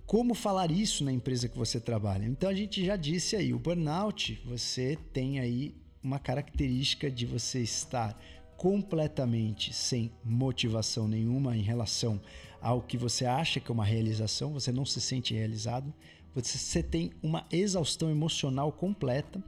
[0.05, 2.25] Como falar isso na empresa que você trabalha?
[2.27, 7.61] Então a gente já disse aí, o burnout, você tem aí uma característica de você
[7.61, 8.21] estar
[8.57, 12.21] completamente sem motivação nenhuma em relação
[12.61, 15.95] ao que você acha que é uma realização, você não se sente realizado,
[16.35, 19.43] você tem uma exaustão emocional completa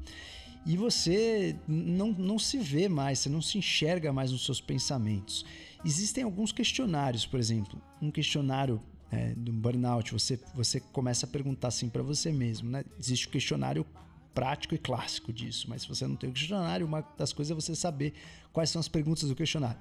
[0.65, 5.45] e você não, não se vê mais, você não se enxerga mais nos seus pensamentos.
[5.85, 11.69] Existem alguns questionários, por exemplo, um questionário é, do burnout, você, você começa a perguntar
[11.69, 12.85] assim para você mesmo, né?
[12.99, 13.87] Existe o um questionário
[14.35, 17.55] prático e clássico disso, mas se você não tem o questionário, uma das coisas é
[17.55, 18.13] você saber
[18.53, 19.79] quais são as perguntas do questionário.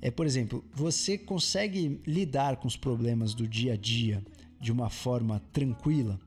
[0.00, 4.24] É, por exemplo, você consegue lidar com os problemas do dia a dia
[4.60, 6.18] de uma forma tranquila?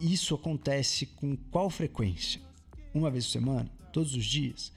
[0.00, 2.40] Isso acontece com qual frequência?
[2.94, 3.70] Uma vez por semana?
[3.92, 4.72] Todos os dias?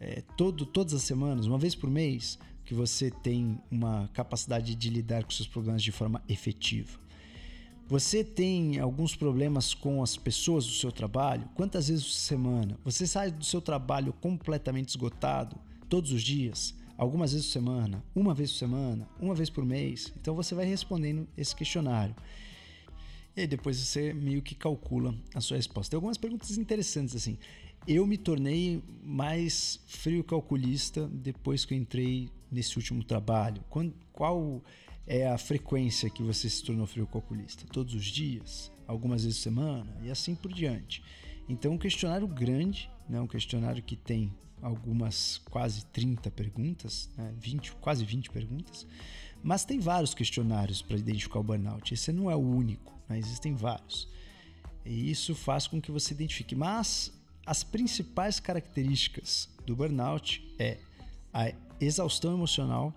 [0.00, 1.46] É, todo, todas as semanas?
[1.46, 2.38] Uma vez por mês?
[2.64, 6.98] Que você tem uma capacidade de lidar com seus problemas de forma efetiva.
[7.88, 11.48] Você tem alguns problemas com as pessoas do seu trabalho?
[11.54, 12.78] Quantas vezes por semana?
[12.84, 15.56] Você sai do seu trabalho completamente esgotado
[15.88, 16.74] todos os dias?
[16.98, 18.04] Algumas vezes por semana?
[18.14, 19.08] Uma vez por semana?
[19.18, 20.12] Uma vez por mês?
[20.20, 22.14] Então você vai respondendo esse questionário.
[23.38, 25.92] E aí depois você meio que calcula a sua resposta.
[25.92, 27.38] Tem algumas perguntas interessantes assim.
[27.86, 33.62] Eu me tornei mais frio calculista depois que eu entrei nesse último trabalho.
[34.12, 34.60] qual
[35.06, 37.64] é a frequência que você se tornou frio calculista?
[37.72, 38.72] Todos os dias?
[38.88, 39.96] Algumas vezes por semana?
[40.02, 41.00] E assim por diante.
[41.48, 43.20] Então, um questionário grande, né?
[43.20, 47.32] um questionário que tem algumas quase 30 perguntas, né?
[47.38, 48.84] 20, quase 20 perguntas,
[49.40, 51.94] mas tem vários questionários para identificar o burnout.
[51.94, 53.18] Esse não é o único né?
[53.18, 54.08] existem vários.
[54.84, 56.54] E isso faz com que você identifique.
[56.54, 57.12] Mas
[57.44, 60.78] as principais características do burnout é
[61.32, 62.92] a exaustão emocional,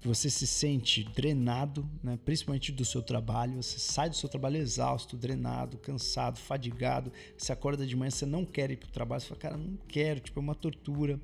[0.00, 2.18] que você se sente drenado, né?
[2.24, 3.62] principalmente do seu trabalho.
[3.62, 7.12] Você sai do seu trabalho exausto, drenado, cansado, fadigado.
[7.38, 9.20] Você acorda de manhã, você não quer ir para o trabalho.
[9.20, 11.20] Você fala, cara, não quero, tipo, é uma tortura.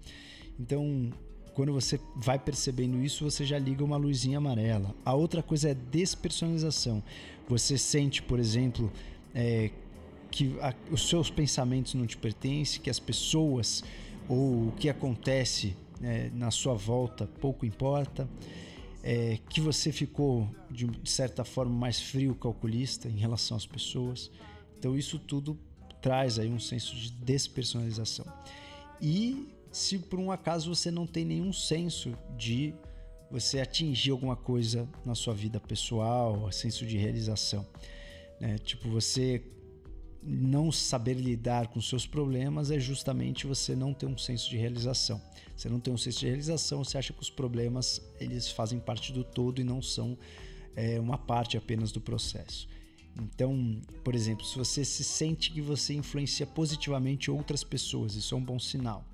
[0.60, 1.10] Então,
[1.54, 4.94] quando você vai percebendo isso, você já liga uma luzinha amarela.
[5.04, 7.02] A outra coisa é despersonalização.
[7.48, 8.92] Você sente, por exemplo,
[9.34, 9.70] é,
[10.30, 13.82] que a, os seus pensamentos não te pertencem, que as pessoas
[14.28, 18.28] ou o que acontece é, na sua volta pouco importa,
[19.02, 24.30] é, que você ficou de, de certa forma mais frio calculista em relação às pessoas.
[24.78, 25.58] Então isso tudo
[26.00, 28.26] traz aí um senso de despersonalização.
[29.00, 32.74] E se por um acaso você não tem nenhum senso de
[33.30, 37.66] você atingir alguma coisa na sua vida pessoal, senso de realização,
[38.40, 38.58] né?
[38.58, 39.42] Tipo você
[40.22, 45.20] não saber lidar com seus problemas é justamente você não ter um senso de realização.
[45.56, 49.12] Você não tem um senso de realização, você acha que os problemas eles fazem parte
[49.12, 50.18] do todo e não são
[50.76, 52.68] é, uma parte apenas do processo.
[53.20, 58.38] Então, por exemplo, se você se sente que você influencia positivamente outras pessoas, isso é
[58.38, 59.04] um bom sinal.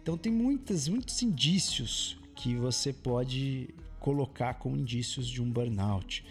[0.00, 6.24] Então, tem muitas, muitos indícios que você pode colocar como indícios de um burnout.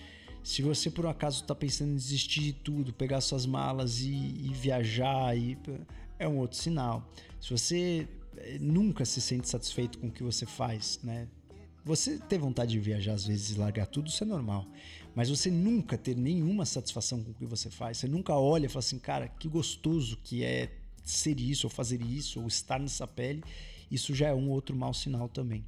[0.43, 4.13] Se você por um acaso está pensando em desistir de tudo, pegar suas malas e,
[4.13, 5.57] e viajar, e,
[6.19, 7.11] é um outro sinal.
[7.41, 11.27] Se você eh, nunca se sente satisfeito com o que você faz, né?
[11.83, 14.65] Você ter vontade de viajar às vezes e largar tudo, isso é normal.
[15.15, 18.69] Mas você nunca ter nenhuma satisfação com o que você faz, você nunca olha e
[18.69, 20.71] fala assim, cara, que gostoso que é
[21.03, 23.43] ser isso, ou fazer isso, ou estar nessa pele,
[23.89, 25.63] isso já é um outro mau sinal também.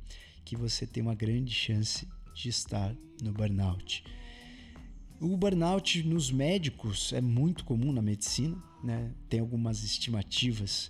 [0.48, 4.02] Que você tem uma grande chance de estar no burnout.
[5.20, 9.12] O burnout nos médicos é muito comum na medicina, né?
[9.28, 10.90] Tem algumas estimativas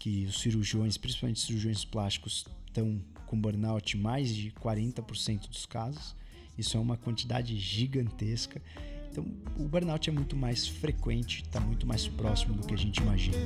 [0.00, 6.16] que os cirurgiões, principalmente cirurgiões plásticos, estão com burnout mais de 40% dos casos.
[6.58, 8.60] Isso é uma quantidade gigantesca.
[9.08, 9.24] Então,
[9.56, 13.38] o burnout é muito mais frequente, está muito mais próximo do que a gente imagina.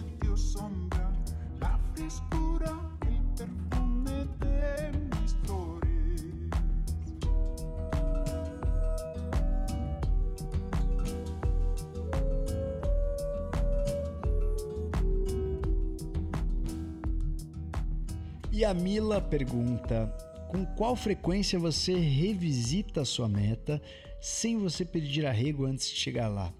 [18.60, 20.14] E a Mila pergunta:
[20.50, 23.80] com qual frequência você revisita a sua meta
[24.20, 26.52] sem você pedir arrego antes de chegar lá?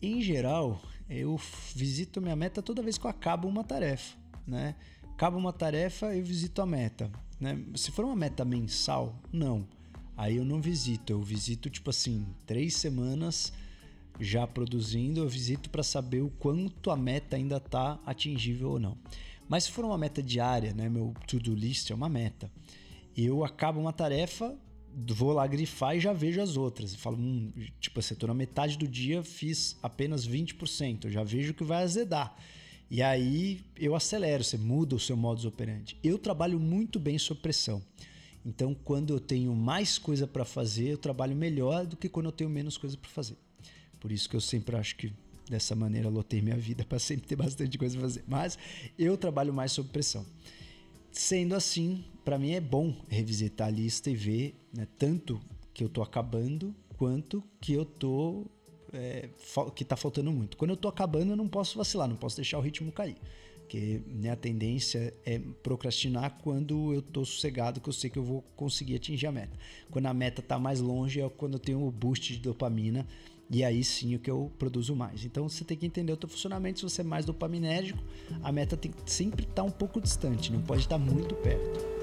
[0.00, 1.36] Em geral, eu
[1.74, 4.76] visito minha meta toda vez que eu acabo uma tarefa, né?
[5.12, 7.58] Acabo uma tarefa, eu visito a meta, né?
[7.74, 9.66] Se for uma meta mensal, não.
[10.16, 13.52] Aí eu não visito, eu visito tipo assim, três semanas
[14.20, 18.96] já produzindo, eu visito para saber o quanto a meta ainda está atingível ou não.
[19.48, 22.50] Mas se for uma meta diária, né, meu to-do list é uma meta.
[23.16, 24.54] Eu acabo uma tarefa,
[24.94, 26.92] vou lá grifar e já vejo as outras.
[26.92, 31.24] Eu falo, hum, tipo, eu tô na metade do dia, fiz apenas 20%, eu já
[31.24, 32.36] vejo que vai azedar.
[32.90, 35.96] E aí eu acelero, você muda o seu modus operandi.
[36.02, 37.82] Eu trabalho muito bem sob pressão.
[38.44, 42.32] Então, quando eu tenho mais coisa para fazer, eu trabalho melhor do que quando eu
[42.32, 43.36] tenho menos coisa para fazer.
[44.00, 45.12] Por isso que eu sempre acho que
[45.50, 48.24] dessa maneira lotei minha vida para sempre ter bastante coisa para fazer.
[48.26, 48.58] Mas
[48.98, 50.24] eu trabalho mais sob pressão.
[51.10, 55.40] Sendo assim, para mim é bom revisitar a lista e ver né, tanto
[55.72, 58.46] que eu tô acabando quanto que eu tô
[58.92, 59.28] é,
[59.74, 60.56] que tá faltando muito.
[60.56, 63.16] Quando eu tô acabando, eu não posso vacilar, não posso deixar o ritmo cair.
[63.60, 68.42] Porque minha tendência é procrastinar quando eu tô sossegado, que eu sei que eu vou
[68.56, 69.58] conseguir atingir a meta.
[69.90, 73.06] Quando a meta tá mais longe, é quando eu tenho o boost de dopamina
[73.50, 75.24] e aí sim o que eu produzo mais.
[75.24, 76.80] Então você tem que entender o teu funcionamento.
[76.80, 78.02] Se você é mais dopaminérgico,
[78.42, 81.97] a meta tem que sempre estar um pouco distante, não pode estar muito perto.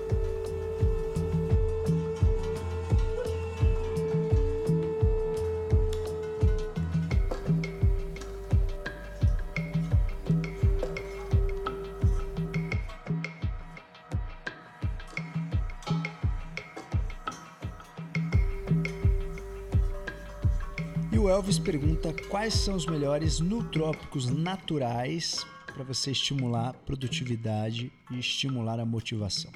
[21.46, 28.18] O Elvis pergunta quais são os melhores nutrópicos naturais para você estimular a produtividade e
[28.18, 29.52] estimular a motivação.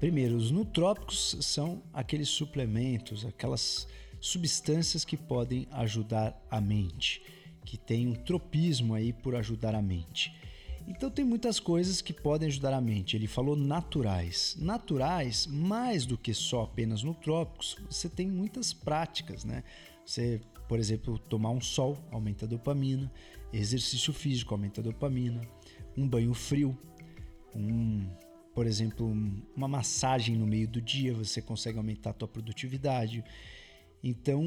[0.00, 3.86] Primeiro, os nutrópicos são aqueles suplementos, aquelas
[4.22, 7.20] substâncias que podem ajudar a mente,
[7.62, 10.34] que tem um tropismo aí por ajudar a mente.
[10.88, 13.16] Então tem muitas coisas que podem ajudar a mente.
[13.16, 14.56] Ele falou naturais.
[14.58, 19.62] Naturais, mais do que só apenas nutrópicos, você tem muitas práticas, né?
[20.04, 20.40] Você
[20.72, 23.12] por exemplo, tomar um sol aumenta a dopamina,
[23.52, 25.42] exercício físico aumenta a dopamina,
[25.94, 26.74] um banho frio,
[27.54, 28.08] um,
[28.54, 29.06] por exemplo,
[29.54, 33.22] uma massagem no meio do dia, você consegue aumentar a tua produtividade.
[34.02, 34.42] Então,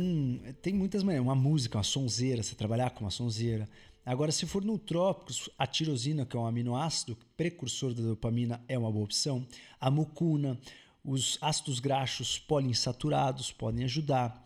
[0.63, 1.27] tem muitas maneiras.
[1.27, 3.69] Uma música, uma sonzeira, você trabalhar com uma sonzeira.
[4.03, 8.91] Agora, se for nutrópicos, a tirosina, que é um aminoácido precursor da dopamina, é uma
[8.91, 9.45] boa opção.
[9.79, 10.59] A mucuna,
[11.03, 14.43] os ácidos graxos poliinsaturados podem ajudar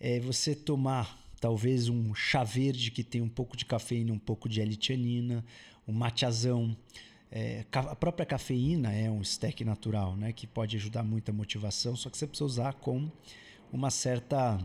[0.00, 4.48] é você tomar talvez um chá verde que tem um pouco de cafeína, um pouco
[4.48, 5.44] de L-tianina,
[5.86, 6.76] um matazão.
[7.30, 10.32] É, a própria cafeína é um stack natural, né?
[10.32, 13.10] Que pode ajudar muito a motivação, só que você precisa usar com
[13.72, 14.58] uma certa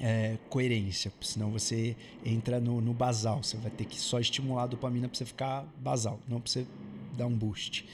[0.00, 3.42] é, coerência, senão você entra no, no, basal.
[3.42, 6.66] Você vai ter que só estimular a dopamina para você ficar basal, não para você
[7.16, 7.86] dar um boost.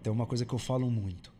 [0.00, 1.34] Então, uma coisa que eu falo muito.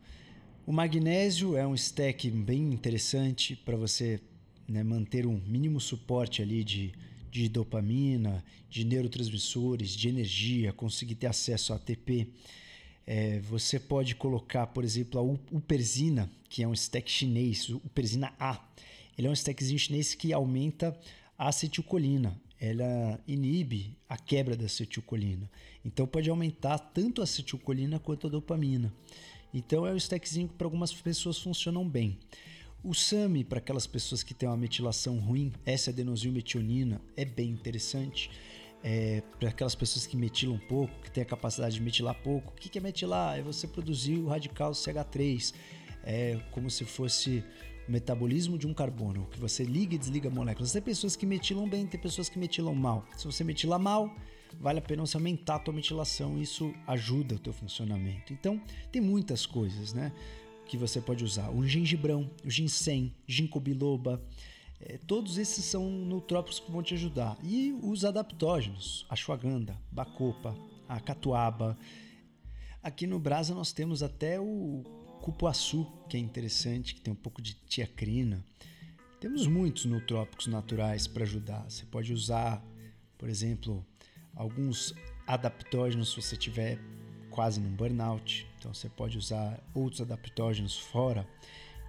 [0.65, 4.19] O magnésio é um stack bem interessante para você
[4.67, 6.93] né, manter um mínimo suporte ali de,
[7.31, 12.27] de dopamina, de neurotransmissores, de energia, conseguir ter acesso a ATP.
[13.05, 18.61] É, você pode colocar, por exemplo, a uperzina, que é um stack chinês, uperzina A.
[19.17, 20.97] Ele é um stackzinho chinês que aumenta
[21.37, 22.39] a acetilcolina.
[22.59, 25.49] Ela inibe a quebra da acetilcolina.
[25.85, 28.93] Então pode aumentar tanto a acetilcolina quanto a dopamina.
[29.53, 32.17] Então é um stackzinho que para algumas pessoas funcionam bem.
[32.83, 38.29] O SAMI, para aquelas pessoas que têm uma metilação ruim, essa adenosylmetionina, é bem interessante.
[38.83, 42.53] É, para aquelas pessoas que metilam pouco, que têm a capacidade de metilar pouco.
[42.53, 43.37] O que é metilar?
[43.37, 45.53] É você produzir o radical CH3.
[46.03, 47.43] É como se fosse
[47.87, 50.71] o metabolismo de um carbono, que você liga e desliga moléculas.
[50.71, 53.05] Tem pessoas que metilam bem, tem pessoas que metilam mal.
[53.17, 54.15] Se você metila mal,
[54.59, 58.31] vale a pena você aumentar a tua metilação, isso ajuda o teu funcionamento.
[58.31, 58.61] Então,
[58.91, 60.11] tem muitas coisas, né,
[60.67, 61.49] que você pode usar.
[61.49, 64.21] O gengibrão, o ginseng, ginkgo biloba,
[64.79, 67.37] é, todos esses são nutrópicos que vão te ajudar.
[67.43, 70.55] E os adaptógenos, ashwagandha, bacopa,
[70.87, 71.77] a catuaba.
[72.83, 74.83] Aqui no Brasa nós temos até o
[75.21, 78.45] cupuaçu, que é interessante, que tem um pouco de tiacrina.
[79.19, 81.65] Temos muitos nutrópicos naturais para ajudar.
[81.67, 82.63] Você pode usar,
[83.17, 83.83] por exemplo,
[84.35, 84.93] alguns
[85.25, 86.79] adaptógenos se você tiver
[87.31, 88.47] quase num burnout.
[88.57, 91.27] Então você pode usar outros adaptógenos fora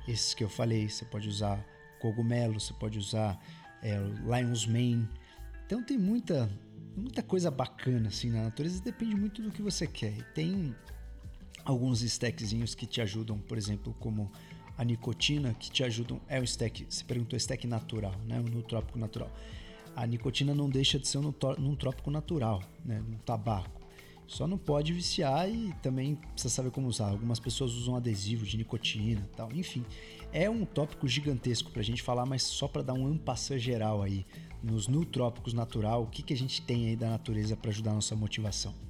[0.07, 0.89] esses que eu falei.
[0.89, 1.65] Você pode usar
[2.01, 3.39] cogumelo, você pode usar
[3.83, 5.09] é, lion's mane.
[5.67, 6.51] Então tem muita
[6.97, 8.83] muita coisa bacana assim na natureza.
[8.83, 10.17] Depende muito do que você quer.
[10.17, 10.75] E tem
[11.65, 14.31] alguns stackzinhos que te ajudam, por exemplo, como
[14.77, 16.21] a nicotina, que te ajudam.
[16.29, 16.87] É um stack.
[16.89, 18.39] Você perguntou stack natural, né?
[18.39, 19.31] No trópico natural
[19.99, 23.03] a nicotina não deixa de ser num trópico natural, né?
[23.05, 23.78] no tabaco.
[24.29, 27.09] Só não pode viciar e também precisa saber como usar.
[27.09, 29.51] Algumas pessoas usam adesivo de nicotina tal.
[29.53, 29.85] Enfim,
[30.31, 34.03] é um tópico gigantesco para a gente falar, mas só para dar um ampassã geral
[34.03, 34.27] aí
[34.63, 37.95] nos nutrópicos natural, o que, que a gente tem aí da natureza para ajudar a
[37.95, 38.88] nossa motivação.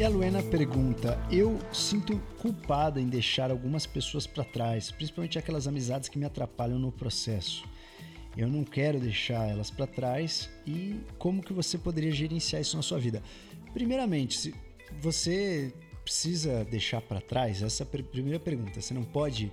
[0.00, 5.66] E a Luena pergunta: Eu sinto culpada em deixar algumas pessoas para trás, principalmente aquelas
[5.68, 7.68] amizades que me atrapalham no processo.
[8.34, 12.82] Eu não quero deixar elas para trás e como que você poderia gerenciar isso na
[12.82, 13.22] sua vida?
[13.74, 14.54] Primeiramente, se
[15.02, 15.70] você
[16.02, 18.80] precisa deixar para trás, essa primeira pergunta.
[18.80, 19.52] Você não pode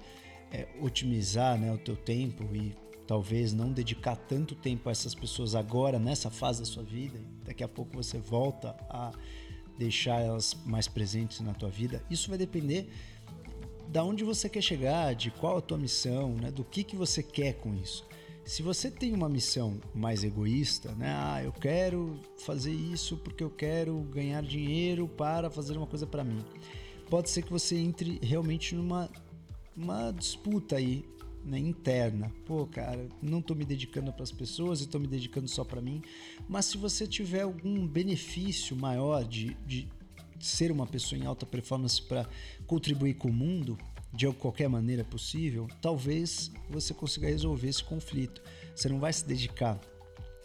[0.50, 2.74] é, otimizar né, o teu tempo e
[3.06, 7.20] talvez não dedicar tanto tempo a essas pessoas agora nessa fase da sua vida.
[7.44, 9.12] Daqui a pouco você volta a
[9.78, 12.90] deixar elas mais presentes na tua vida, isso vai depender
[13.88, 16.52] da onde você quer chegar, de qual a tua missão, né?
[16.52, 18.06] do que, que você quer com isso.
[18.44, 21.14] Se você tem uma missão mais egoísta, né?
[21.14, 26.24] Ah, eu quero fazer isso porque eu quero ganhar dinheiro para fazer uma coisa para
[26.24, 26.42] mim.
[27.10, 29.10] Pode ser que você entre realmente numa
[29.76, 31.06] uma disputa aí
[31.48, 32.32] né, interna.
[32.46, 35.82] Pô, cara, não estou me dedicando para as pessoas e estou me dedicando só para
[35.82, 36.02] mim.
[36.48, 39.88] Mas se você tiver algum benefício maior de, de
[40.40, 42.28] ser uma pessoa em alta performance para
[42.66, 43.78] contribuir com o mundo
[44.14, 48.42] de qualquer maneira possível, talvez você consiga resolver esse conflito.
[48.76, 49.80] Você não vai se dedicar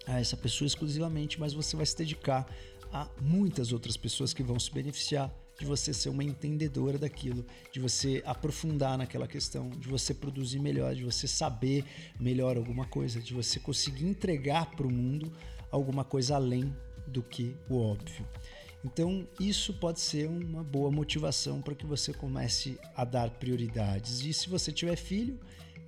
[0.07, 2.47] a essa pessoa exclusivamente, mas você vai se dedicar
[2.93, 5.33] a muitas outras pessoas que vão se beneficiar
[5.63, 10.93] de você ser uma entendedora daquilo, de você aprofundar naquela questão, de você produzir melhor,
[10.93, 11.85] de você saber
[12.19, 15.33] melhor alguma coisa, de você conseguir entregar para o mundo
[15.71, 16.75] alguma coisa além
[17.07, 18.27] do que o óbvio.
[18.85, 24.25] Então, isso pode ser uma boa motivação para que você comece a dar prioridades.
[24.25, 25.39] E se você tiver filho,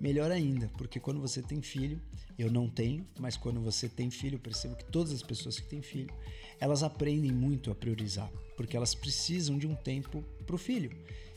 [0.05, 1.98] melhor ainda, porque quando você tem filho,
[2.38, 5.66] eu não tenho, mas quando você tem filho, eu percebo que todas as pessoas que
[5.66, 6.12] têm filho,
[6.61, 10.90] elas aprendem muito a priorizar, porque elas precisam de um tempo para o filho.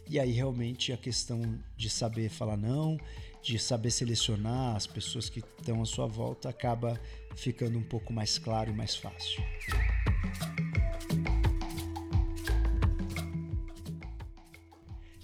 [0.09, 1.41] E aí realmente a questão
[1.77, 2.97] de saber falar não,
[3.41, 6.99] de saber selecionar as pessoas que estão à sua volta acaba
[7.37, 9.41] ficando um pouco mais claro e mais fácil.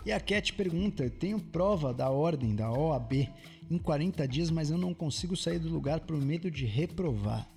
[0.06, 3.30] E a Cat pergunta: tenho prova da ordem da OAB
[3.72, 7.50] em 40 dias, mas eu não consigo sair do lugar por medo de reprovar.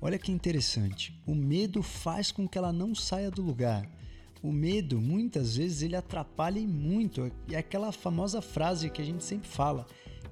[0.00, 1.12] Olha que interessante.
[1.26, 3.88] O medo faz com que ela não saia do lugar.
[4.40, 7.32] o medo, muitas vezes, ele atrapalha e muito.
[7.50, 9.84] É aquela famosa frase que a gente sempre fala: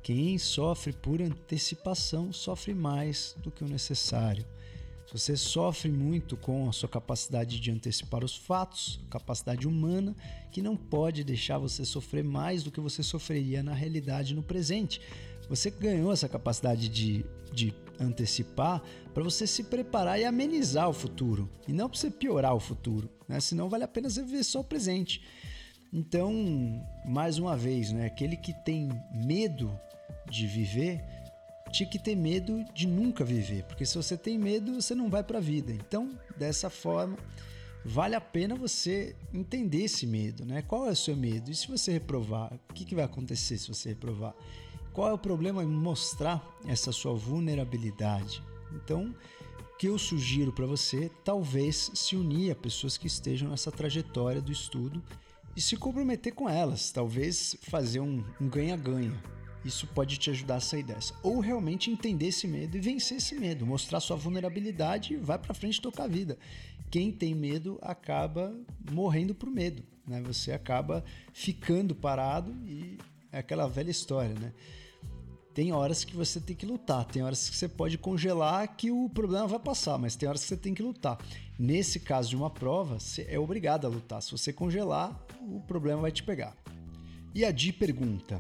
[0.05, 4.47] quem sofre por antecipação sofre mais do que o necessário.
[5.07, 10.17] Se você sofre muito com a sua capacidade de antecipar os fatos, capacidade humana,
[10.51, 15.01] que não pode deixar você sofrer mais do que você sofreria na realidade no presente.
[15.49, 18.83] Você ganhou essa capacidade de, de antecipar
[19.15, 23.09] para você se preparar e amenizar o futuro, e não para você piorar o futuro,
[23.29, 23.39] né?
[23.39, 25.23] Senão vale a pena você viver só o presente.
[25.93, 26.33] Então,
[27.05, 28.07] mais uma vez, né?
[28.07, 29.79] Aquele que tem medo
[30.29, 31.03] de viver
[31.77, 35.23] tinha que ter medo de nunca viver, porque se você tem medo, você não vai
[35.23, 35.73] para a vida.
[35.73, 37.19] Então, dessa forma,
[37.85, 40.63] vale a pena você entender esse medo, né?
[40.63, 41.51] Qual é o seu medo?
[41.51, 44.35] E se você reprovar, o que, que vai acontecer se você reprovar?
[44.95, 48.43] Qual é o problema em mostrar essa sua vulnerabilidade?
[48.73, 49.15] Então,
[49.61, 54.41] o que eu sugiro para você, talvez se unir a pessoas que estejam nessa trajetória
[54.41, 55.03] do estudo
[55.55, 59.13] e se comprometer com elas, talvez fazer um ganha-ganha.
[59.13, 59.36] Um
[59.67, 61.15] Isso pode te ajudar a sair dessa.
[61.23, 65.55] Ou realmente entender esse medo e vencer esse medo, mostrar sua vulnerabilidade e vai para
[65.55, 66.39] frente tocar a vida.
[66.91, 68.55] Quem tem medo acaba
[68.91, 70.23] morrendo por medo, né?
[70.23, 72.97] Você acaba ficando parado e
[73.33, 74.53] é aquela velha história, né?
[75.57, 79.09] tem horas que você tem que lutar, tem horas que você pode congelar que o
[79.09, 81.17] problema vai passar, mas tem horas que você tem que lutar.
[81.59, 84.21] Nesse caso de uma prova, você é obrigado a lutar.
[84.21, 86.55] Se você congelar, o problema vai te pegar.
[87.35, 88.39] E a Di pergunta: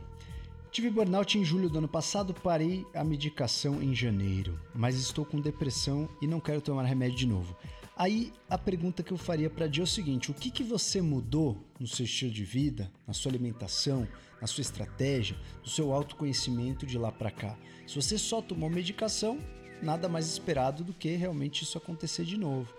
[0.76, 5.40] Tive burnout em julho do ano passado, parei a medicação em janeiro, mas estou com
[5.40, 7.56] depressão e não quero tomar remédio de novo.
[7.96, 11.00] Aí a pergunta que eu faria para Di é o seguinte: o que, que você
[11.00, 14.06] mudou no seu estilo de vida, na sua alimentação,
[14.38, 17.56] na sua estratégia, no seu autoconhecimento de lá para cá.
[17.86, 19.38] Se você só tomou medicação,
[19.82, 22.70] nada mais esperado do que realmente isso acontecer de novo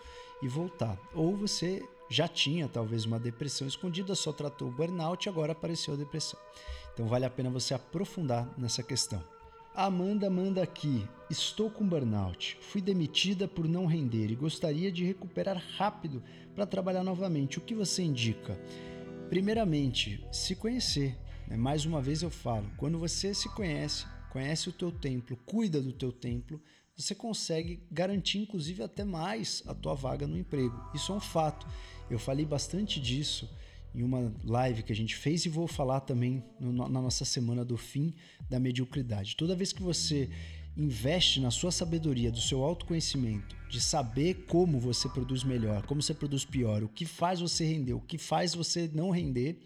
[0.43, 1.00] e voltar.
[1.16, 5.93] Ou você já tinha talvez uma depressão escondida, só tratou o burnout e agora apareceu
[5.93, 6.39] a depressão.
[6.93, 9.24] Então vale a pena você aprofundar nessa questão.
[9.76, 12.58] Amanda manda aqui: Estou com burnout.
[12.62, 16.24] Fui demitida por não render e gostaria de recuperar rápido
[16.55, 17.60] para trabalhar novamente.
[17.60, 18.60] O que você indica?
[19.30, 21.16] Primeiramente, se conhecer.
[21.47, 21.55] Né?
[21.55, 25.93] Mais uma vez eu falo, quando você se conhece, conhece o teu templo, cuida do
[25.93, 26.60] teu templo,
[26.98, 30.76] você consegue garantir inclusive até mais a tua vaga no emprego.
[30.95, 31.68] Isso é um fato.
[32.10, 33.48] Eu falei bastante disso
[33.93, 37.64] em uma live que a gente fez e vou falar também no, na nossa semana
[37.64, 38.14] do fim
[38.50, 39.36] da mediocridade.
[39.36, 40.30] Toda vez que você
[40.76, 46.14] investe na sua sabedoria, do seu autoconhecimento, de saber como você produz melhor, como você
[46.14, 49.60] produz pior, o que faz você render, o que faz você não render,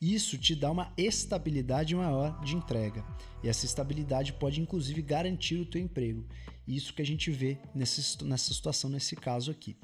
[0.00, 3.04] isso te dá uma estabilidade maior de entrega.
[3.42, 6.24] E essa estabilidade pode inclusive garantir o teu emprego.
[6.66, 9.76] Isso que a gente vê nessa, situação, nesse caso aqui.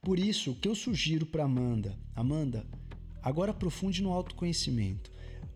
[0.00, 2.66] Por isso, o que eu sugiro para Amanda, Amanda,
[3.22, 5.10] agora aprofunde no autoconhecimento.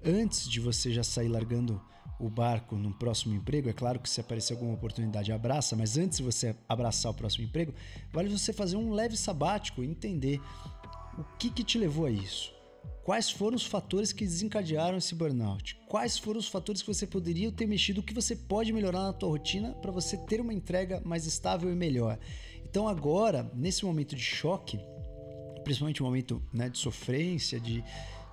[0.05, 1.83] Antes de você já sair largando
[2.19, 6.19] o barco no próximo emprego, é claro que se aparecer alguma oportunidade, abraça, mas antes
[6.19, 7.75] de você abraçar o próximo emprego,
[8.13, 10.41] vale você fazer um leve sabático e entender
[11.19, 12.56] o que, que te levou a isso.
[13.07, 15.79] Quais foram os fatores que desencadearam esse burnout?
[15.87, 18.01] Quais foram os fatores que você poderia ter mexido?
[18.01, 21.71] O que você pode melhorar na tua rotina para você ter uma entrega mais estável
[21.71, 22.19] e melhor?
[22.65, 24.81] Então agora, nesse momento de choque,
[25.63, 27.85] principalmente um momento né, de sofrência, de,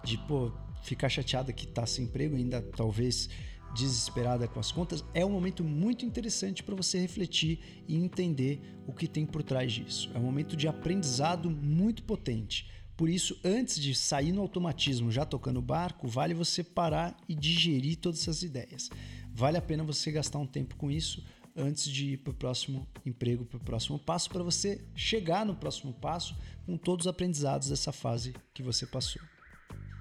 [0.04, 0.52] de pô,
[0.82, 3.30] ficar chateada que está sem emprego, ainda talvez
[3.76, 8.92] desesperada com as contas, é um momento muito interessante para você refletir e entender o
[8.92, 10.10] que tem por trás disso.
[10.16, 12.68] É um momento de aprendizado muito potente.
[12.96, 17.34] Por isso, antes de sair no automatismo já tocando o barco, vale você parar e
[17.34, 18.90] digerir todas essas ideias.
[19.34, 21.24] Vale a pena você gastar um tempo com isso
[21.56, 25.56] antes de ir para o próximo emprego, para o próximo passo, para você chegar no
[25.56, 26.36] próximo passo
[26.66, 29.22] com todos os aprendizados dessa fase que você passou.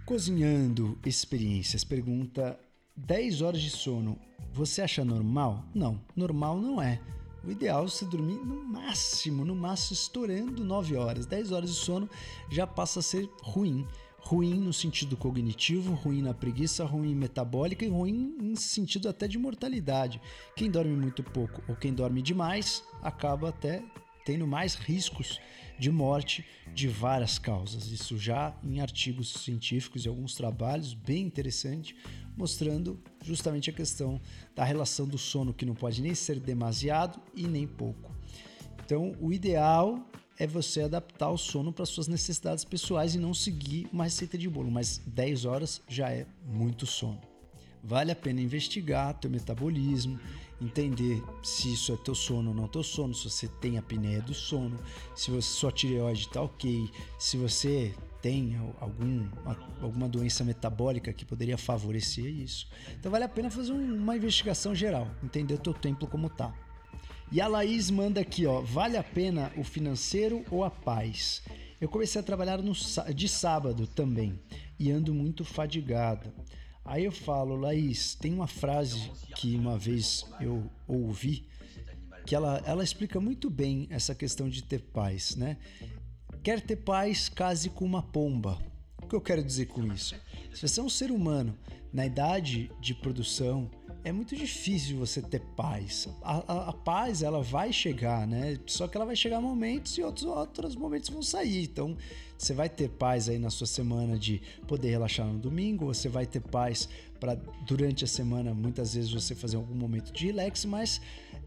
[0.04, 2.58] Cozinhando experiências, pergunta
[2.96, 4.18] 10 horas de sono,
[4.52, 5.64] você acha normal?
[5.74, 7.00] Não, normal não é.
[7.44, 11.26] O ideal é você dormir no máximo, no máximo estourando 9 horas.
[11.26, 12.08] 10 horas de sono
[12.48, 13.86] já passa a ser ruim.
[14.20, 19.36] Ruim no sentido cognitivo, ruim na preguiça, ruim metabólica e ruim em sentido até de
[19.36, 20.20] mortalidade.
[20.54, 23.82] Quem dorme muito pouco ou quem dorme demais acaba até
[24.24, 25.40] tendo mais riscos
[25.82, 27.90] de morte de várias causas.
[27.90, 31.96] Isso já em artigos científicos e alguns trabalhos bem interessante,
[32.36, 34.20] mostrando justamente a questão
[34.54, 38.14] da relação do sono que não pode nem ser demasiado e nem pouco.
[38.84, 40.08] Então, o ideal
[40.38, 44.48] é você adaptar o sono para suas necessidades pessoais e não seguir uma receita de
[44.48, 47.20] bolo, mas 10 horas já é muito sono.
[47.82, 50.20] Vale a pena investigar teu metabolismo,
[50.62, 54.34] entender se isso é teu sono ou não teu sono, se você tem apneia do
[54.34, 54.78] sono,
[55.14, 59.28] se você, sua tireoide está ok, se você tem algum,
[59.80, 62.68] alguma doença metabólica que poderia favorecer isso.
[62.98, 66.54] Então vale a pena fazer uma investigação geral, entender teu templo como tá.
[67.32, 71.42] E a Laís manda aqui, ó, vale a pena o financeiro ou a paz?
[71.80, 72.72] Eu comecei a trabalhar no,
[73.12, 74.38] de sábado também
[74.78, 76.32] e ando muito fadigada.
[76.84, 81.46] Aí eu falo, Laís, tem uma frase que uma vez eu ouvi
[82.26, 85.56] que ela, ela explica muito bem essa questão de ter paz, né?
[86.42, 88.58] Quer ter paz, case com uma pomba.
[89.02, 90.14] O que eu quero dizer com isso?
[90.52, 91.56] Se você é um ser humano
[91.92, 93.70] na idade de produção,
[94.04, 96.08] é muito difícil você ter paz.
[96.22, 98.58] A, a, a, paz ela vai chegar, né?
[98.66, 101.64] Só que ela vai chegar momentos e outros, outros momentos vão sair.
[101.64, 101.96] Então
[102.42, 106.26] você vai ter paz aí na sua semana de poder relaxar no domingo, você vai
[106.26, 106.88] ter paz
[107.20, 111.00] para durante a semana muitas vezes você fazer algum momento de relax, mas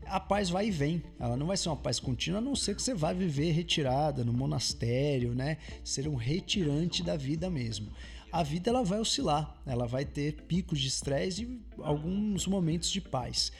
[0.06, 1.04] a paz vai e vem.
[1.20, 4.24] Ela não vai ser uma paz contínua, a não ser que você vá viver retirada
[4.24, 5.58] no monastério, né?
[5.84, 7.92] Ser um retirante da vida mesmo.
[8.32, 13.02] A vida ela vai oscilar, ela vai ter picos de estresse e alguns momentos de
[13.02, 13.52] paz.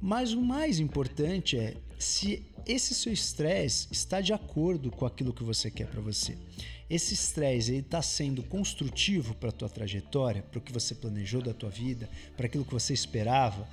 [0.00, 5.42] Mas o mais importante é se esse seu estresse está de acordo com aquilo que
[5.42, 6.36] você quer para você.
[6.88, 11.54] Esse estresse está sendo construtivo para a tua trajetória, para o que você planejou da
[11.54, 13.66] tua vida, para aquilo que você esperava.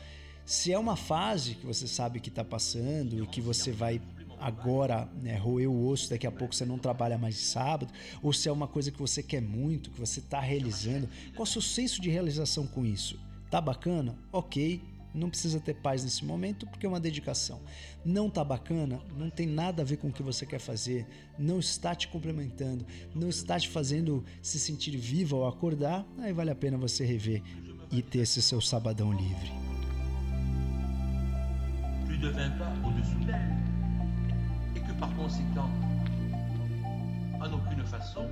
[0.45, 4.01] Se é uma fase que você sabe que está passando e que você vai
[4.39, 7.93] agora né, roer o osso, daqui a pouco você não trabalha mais de sábado,
[8.23, 11.49] ou se é uma coisa que você quer muito, que você está realizando, qual é
[11.49, 13.19] o seu senso de realização com isso?
[13.51, 14.15] Tá bacana?
[14.31, 14.81] Ok,
[15.13, 17.61] não precisa ter paz nesse momento porque é uma dedicação.
[18.05, 21.07] Não tá bacana, não tem nada a ver com o que você quer fazer,
[21.37, 22.85] não está te complementando,
[23.15, 27.41] não está te fazendo se sentir viva ao acordar, aí vale a pena você rever
[27.91, 29.69] e ter esse seu sabadão livre.
[32.19, 33.55] devint pas au-dessous d'elle,
[34.75, 35.69] et que par conséquent,
[37.39, 38.27] en aucune façon,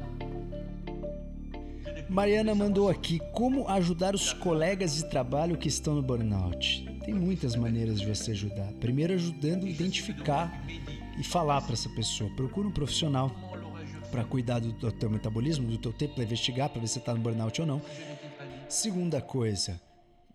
[2.09, 6.85] Mariana mandou aqui como ajudar os colegas de trabalho que estão no burnout.
[7.03, 8.71] Tem muitas maneiras de você ajudar.
[8.73, 10.65] Primeiro, ajudando a identificar
[11.19, 12.29] e falar para essa pessoa.
[12.35, 13.29] Procura um profissional
[14.09, 17.13] para cuidar do, teu metabolismo, do teu tempo, para investigar, para ver se você está
[17.13, 17.81] no burnout ou não.
[18.69, 19.79] Segunda coisa,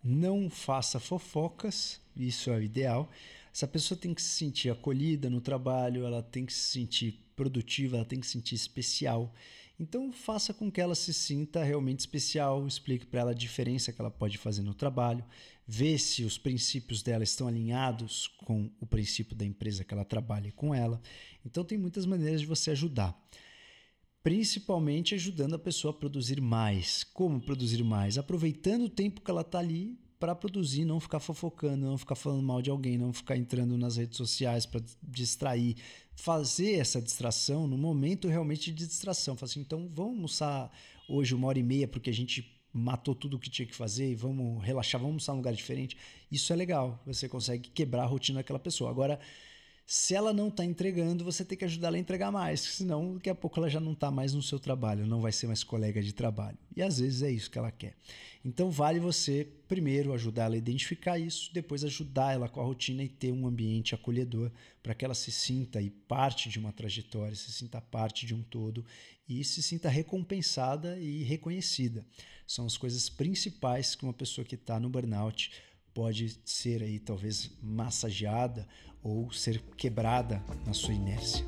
[0.04, 3.08] não faça fofocas, isso é o ideal.
[3.52, 7.96] Essa pessoa tem que se sentir acolhida no trabalho, ela tem que se sentir produtiva,
[7.96, 9.32] ela tem que se sentir especial.
[9.78, 14.00] Então faça com que ela se sinta realmente especial, explique para ela a diferença que
[14.00, 15.24] ela pode fazer no trabalho,
[15.66, 20.52] vê se os princípios dela estão alinhados com o princípio da empresa que ela trabalha
[20.52, 21.00] com ela.
[21.44, 23.18] Então tem muitas maneiras de você ajudar.
[24.22, 27.02] Principalmente ajudando a pessoa a produzir mais.
[27.02, 28.18] Como produzir mais?
[28.18, 32.44] Aproveitando o tempo que ela está ali para produzir, não ficar fofocando, não ficar falando
[32.44, 35.74] mal de alguém, não ficar entrando nas redes sociais para distrair,
[36.14, 39.36] fazer essa distração no momento realmente de distração.
[39.36, 40.72] Falar assim, então vamos almoçar
[41.08, 44.10] hoje uma hora e meia porque a gente matou tudo o que tinha que fazer
[44.10, 45.96] e vamos relaxar, vamos almoçar num lugar diferente.
[46.30, 48.90] Isso é legal, você consegue quebrar a rotina daquela pessoa.
[48.90, 49.20] Agora,
[49.84, 53.28] se ela não está entregando, você tem que ajudar ela a entregar mais, senão daqui
[53.28, 56.00] a pouco ela já não está mais no seu trabalho, não vai ser mais colega
[56.00, 56.56] de trabalho.
[56.74, 57.96] E às vezes é isso que ela quer.
[58.44, 63.02] Então vale você primeiro ajudar ela a identificar isso, depois ajudar ela com a rotina
[63.02, 64.50] e ter um ambiente acolhedor
[64.82, 68.42] para que ela se sinta aí parte de uma trajetória, se sinta parte de um
[68.42, 68.84] todo
[69.28, 72.04] e se sinta recompensada e reconhecida.
[72.46, 75.52] São as coisas principais que uma pessoa que está no burnout
[75.94, 78.66] pode ser aí talvez massageada
[79.02, 81.44] ou ser quebrada na sua inércia.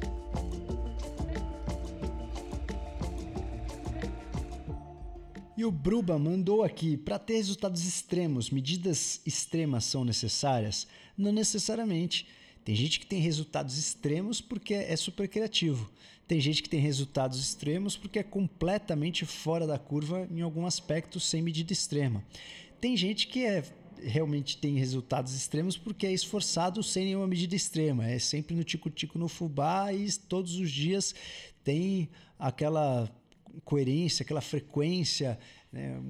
[5.57, 10.87] E o Bruba mandou aqui: para ter resultados extremos, medidas extremas são necessárias?
[11.17, 12.27] Não necessariamente.
[12.65, 15.91] Tem gente que tem resultados extremos porque é super criativo.
[16.27, 21.21] Tem gente que tem resultados extremos porque é completamente fora da curva em algum aspecto
[21.21, 22.25] sem medida extrema.
[22.81, 23.63] Tem gente que é
[24.05, 28.07] realmente tem resultados extremos porque é esforçado sem nenhuma medida extrema.
[28.07, 31.15] É sempre no tico-tico no fubá e todos os dias
[31.63, 33.11] tem aquela
[33.65, 35.39] coerência, aquela frequência,
[35.73, 36.01] né?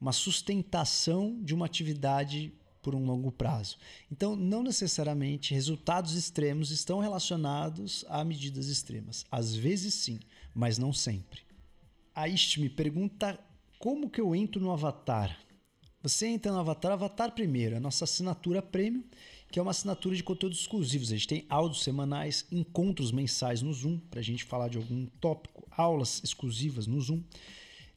[0.00, 3.78] uma sustentação de uma atividade por um longo prazo.
[4.10, 9.24] Então, não necessariamente resultados extremos estão relacionados a medidas extremas.
[9.30, 10.18] Às vezes sim,
[10.52, 11.42] mas não sempre.
[12.14, 13.38] A Ist me pergunta
[13.78, 15.38] como que eu entro no Avatar.
[16.02, 19.04] Você entra no Avatar, Avatar primeiro, a nossa assinatura premium,
[19.52, 21.10] que é uma assinatura de conteúdos exclusivos.
[21.10, 25.06] A gente tem áudios semanais, encontros mensais no Zoom, para a gente falar de algum
[25.20, 27.22] tópico, aulas exclusivas no Zoom.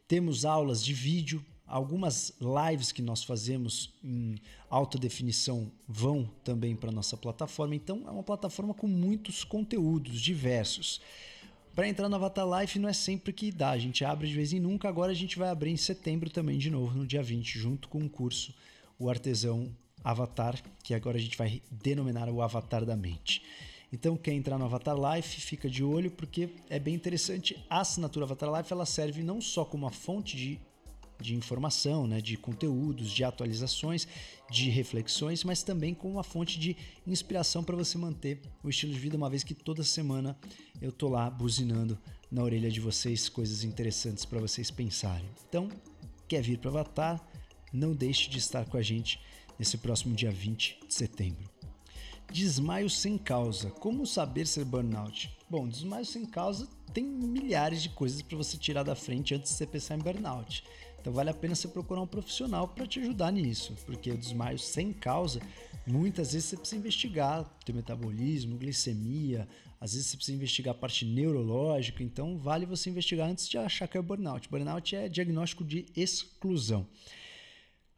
[0.08, 4.36] Temos aulas de vídeo, algumas lives que nós fazemos em
[4.70, 7.76] alta definição vão também para nossa plataforma.
[7.76, 11.02] Então, é uma plataforma com muitos conteúdos diversos.
[11.76, 14.54] Para entrar no Avatar Life não é sempre que dá, a gente abre de vez
[14.54, 14.88] em nunca.
[14.88, 18.00] Agora a gente vai abrir em setembro também de novo, no dia 20, junto com
[18.00, 18.56] o curso
[18.98, 19.70] O Artesão
[20.02, 23.44] Avatar, que agora a gente vai denominar o Avatar da Mente.
[23.92, 27.62] Então, quer entrar no Avatar Life, fica de olho porque é bem interessante.
[27.70, 30.60] A assinatura Avatar Life ela serve não só como uma fonte de,
[31.20, 34.08] de informação, né, de conteúdos, de atualizações,
[34.50, 39.00] de reflexões, mas também como uma fonte de inspiração para você manter o estilo de
[39.00, 40.38] vida, uma vez que toda semana
[40.82, 41.98] eu tô lá buzinando
[42.32, 45.30] na orelha de vocês coisas interessantes para vocês pensarem.
[45.48, 45.70] Então,
[46.28, 47.26] quer vir para Avatar?
[47.72, 49.20] Não deixe de estar com a gente
[49.58, 51.50] nesse próximo dia 20 de setembro.
[52.32, 53.70] Desmaio sem causa.
[53.70, 55.32] Como saber ser burnout?
[55.50, 59.58] Bom, desmaio sem causa tem milhares de coisas para você tirar da frente antes de
[59.58, 60.64] você pensar em burnout.
[61.06, 64.58] Então vale a pena você procurar um profissional para te ajudar nisso, porque o desmaio
[64.58, 65.40] sem causa,
[65.86, 69.48] muitas vezes você precisa investigar teu metabolismo, glicemia,
[69.80, 73.88] às vezes você precisa investigar a parte neurológica, então vale você investigar antes de achar
[73.88, 74.50] que é burnout.
[74.50, 76.88] Burnout é diagnóstico de exclusão.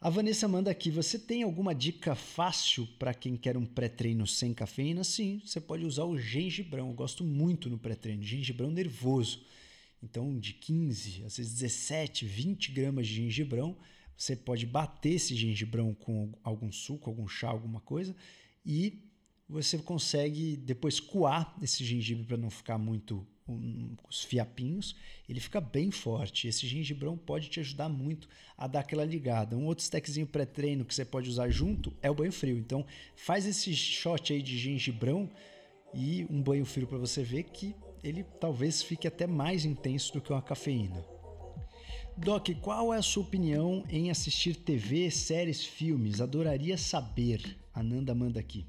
[0.01, 4.53] A Vanessa manda aqui: você tem alguma dica fácil para quem quer um pré-treino sem
[4.53, 5.05] cafeína?
[5.05, 6.89] Sim, você pode usar o gengibrão.
[6.89, 9.39] Eu gosto muito no pré-treino, gengibrão nervoso.
[10.01, 13.77] Então, de 15, às vezes 17, 20 gramas de gengibrão,
[14.15, 18.15] você pode bater esse gengibrão com algum suco, algum chá, alguma coisa,
[18.65, 19.03] e
[19.47, 24.95] você consegue depois coar esse gengibre para não ficar muito um, os fiapinhos,
[25.27, 26.47] ele fica bem forte.
[26.47, 28.27] Esse gengibrão pode te ajudar muito
[28.57, 29.55] a dar aquela ligada.
[29.55, 32.57] Um outro stackzinho pré-treino que você pode usar junto é o banho frio.
[32.57, 32.85] Então,
[33.15, 35.29] faz esse shot aí de gengibrão
[35.93, 37.73] e um banho frio para você ver que
[38.03, 41.03] ele talvez fique até mais intenso do que uma cafeína.
[42.15, 46.19] Doc, qual é a sua opinião em assistir TV, séries, filmes?
[46.19, 47.57] Adoraria saber.
[47.73, 48.65] A Nanda manda aqui.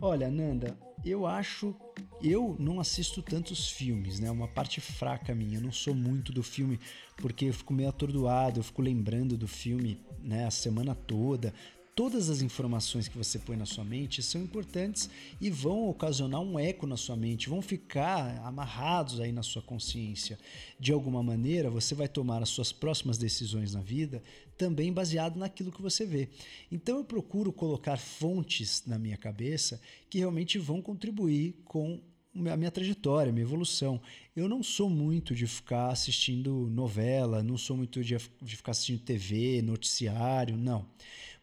[0.00, 1.74] Olha, Nanda, eu acho.
[2.22, 4.30] Eu não assisto tantos filmes, né?
[4.30, 5.58] Uma parte fraca minha.
[5.58, 6.78] Eu não sou muito do filme
[7.16, 11.52] porque eu fico meio atordoado, eu fico lembrando do filme né, a semana toda
[11.98, 16.56] todas as informações que você põe na sua mente são importantes e vão ocasionar um
[16.56, 20.38] eco na sua mente, vão ficar amarrados aí na sua consciência.
[20.78, 24.22] De alguma maneira, você vai tomar as suas próximas decisões na vida
[24.56, 26.28] também baseado naquilo que você vê.
[26.70, 32.00] Então eu procuro colocar fontes na minha cabeça que realmente vão contribuir com
[32.48, 34.00] a minha trajetória, a minha evolução.
[34.36, 39.00] Eu não sou muito de ficar assistindo novela, não sou muito de, de ficar assistindo
[39.00, 40.86] TV, noticiário, não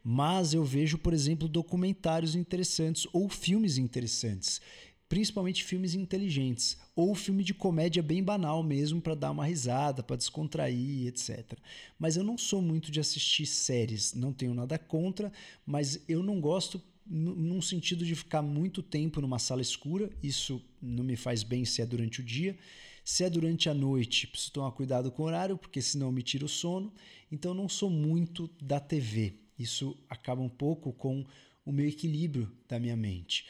[0.08, 4.62] mas eu vejo, por exemplo, documentários interessantes ou filmes interessantes,
[5.10, 10.16] principalmente filmes inteligentes, ou filme de comédia bem banal mesmo para dar uma risada, para
[10.16, 11.58] descontrair, etc.
[11.98, 15.34] Mas eu não sou muito de assistir séries, não tenho nada contra,
[15.66, 21.04] mas eu não gosto num sentido de ficar muito tempo numa sala escura, isso não
[21.04, 22.56] me faz bem se é durante o dia.
[23.04, 26.46] Se é durante a noite, preciso tomar cuidado com o horário, porque senão me tira
[26.46, 26.92] o sono.
[27.32, 29.45] Então não sou muito da TV.
[29.58, 31.26] Isso acaba um pouco com
[31.66, 33.46] o meu equilíbrio da minha mente.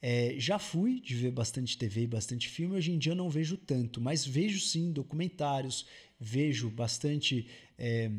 [0.00, 3.56] É, já fui de ver bastante TV e bastante filme, hoje em dia não vejo
[3.56, 5.86] tanto, mas vejo sim documentários,
[6.20, 7.46] vejo bastante
[7.78, 8.10] é,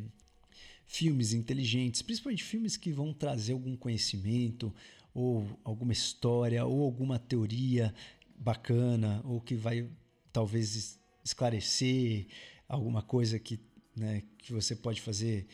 [0.86, 4.74] filmes inteligentes, principalmente filmes que vão trazer algum conhecimento,
[5.14, 7.94] ou alguma história, ou alguma teoria
[8.38, 9.90] bacana, ou que vai
[10.32, 12.28] talvez esclarecer
[12.68, 13.60] alguma coisa que,
[13.96, 15.48] né, que você pode fazer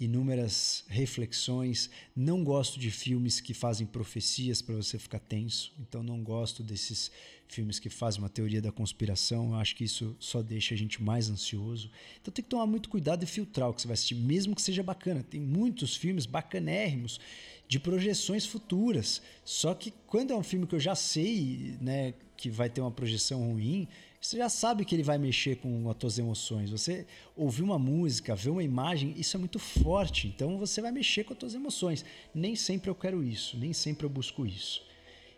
[0.00, 1.90] inúmeras reflexões.
[2.16, 5.72] Não gosto de filmes que fazem profecias para você ficar tenso.
[5.78, 7.10] Então não gosto desses
[7.46, 9.50] filmes que fazem uma teoria da conspiração.
[9.50, 11.90] Eu acho que isso só deixa a gente mais ansioso.
[12.20, 14.62] Então tem que tomar muito cuidado e filtrar o que você vai assistir, mesmo que
[14.62, 15.22] seja bacana.
[15.22, 17.20] Tem muitos filmes bacanérrimos
[17.68, 19.20] de projeções futuras.
[19.44, 22.90] Só que quando é um filme que eu já sei, né, que vai ter uma
[22.90, 23.86] projeção ruim,
[24.20, 26.70] você já sabe que ele vai mexer com as tuas emoções.
[26.70, 30.28] Você ouvir uma música, ver uma imagem, isso é muito forte.
[30.28, 32.04] Então você vai mexer com as tuas emoções.
[32.34, 34.82] Nem sempre eu quero isso, nem sempre eu busco isso.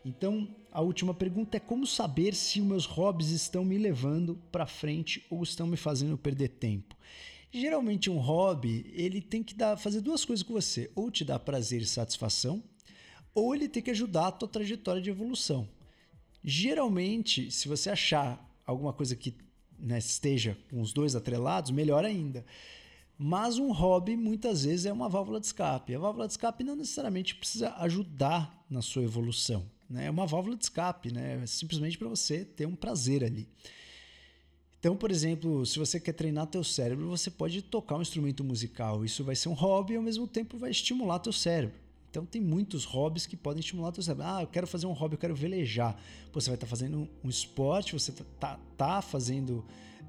[0.04, 4.66] Então, a última pergunta é como saber se os meus hobbies estão me levando para
[4.66, 6.96] frente ou estão me fazendo perder tempo.
[7.52, 11.38] Geralmente um hobby, ele tem que dar, fazer duas coisas com você, ou te dar
[11.38, 12.64] prazer e satisfação,
[13.32, 15.68] ou ele tem que ajudar a tua trajetória de evolução.
[16.42, 19.34] Geralmente, se você achar alguma coisa que
[19.78, 22.44] né, esteja com os dois atrelados, melhor ainda.
[23.18, 25.94] Mas um hobby muitas vezes é uma válvula de escape.
[25.94, 29.64] A válvula de escape não necessariamente precisa ajudar na sua evolução.
[29.88, 30.06] Né?
[30.06, 31.40] É uma válvula de escape, né?
[31.42, 33.48] É simplesmente para você ter um prazer ali.
[34.80, 39.04] Então, por exemplo, se você quer treinar teu cérebro, você pode tocar um instrumento musical.
[39.04, 41.76] Isso vai ser um hobby e ao mesmo tempo vai estimular teu cérebro.
[42.12, 44.26] Então tem muitos hobbies que podem estimular o teu cérebro.
[44.26, 45.96] Ah, eu quero fazer um hobby, eu quero velejar.
[46.30, 49.64] Pô, você vai estar tá fazendo um esporte, você tá, tá, tá fazendo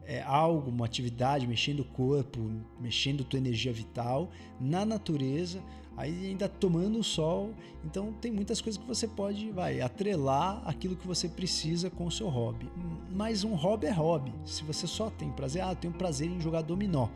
[0.05, 4.29] é, algo, uma atividade, mexendo o corpo, mexendo tua energia vital
[4.59, 5.63] na natureza,
[5.95, 7.53] aí ainda tomando o sol.
[7.85, 12.11] Então tem muitas coisas que você pode, vai, atrelar aquilo que você precisa com o
[12.11, 12.69] seu hobby.
[13.13, 14.33] Mas um hobby é hobby.
[14.43, 17.07] Se você só tem prazer, ah, eu tenho prazer em jogar dominó.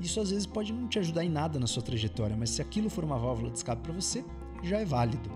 [0.00, 2.88] Isso às vezes pode não te ajudar em nada na sua trajetória, mas se aquilo
[2.88, 4.24] for uma válvula de escape para você,
[4.62, 5.30] já é válido.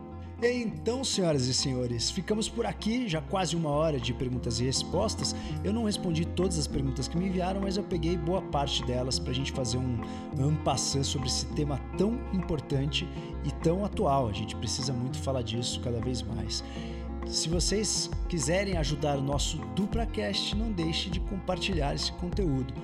[0.44, 5.36] Então, senhoras e senhores, ficamos por aqui, já quase uma hora de perguntas e respostas.
[5.62, 9.20] Eu não respondi todas as perguntas que me enviaram, mas eu peguei boa parte delas
[9.20, 10.00] para a gente fazer um
[10.40, 13.08] ampassã sobre esse tema tão importante
[13.44, 14.26] e tão atual.
[14.28, 16.64] A gente precisa muito falar disso cada vez mais.
[17.24, 22.74] Se vocês quiserem ajudar o nosso DupraCast, não deixe de compartilhar esse conteúdo.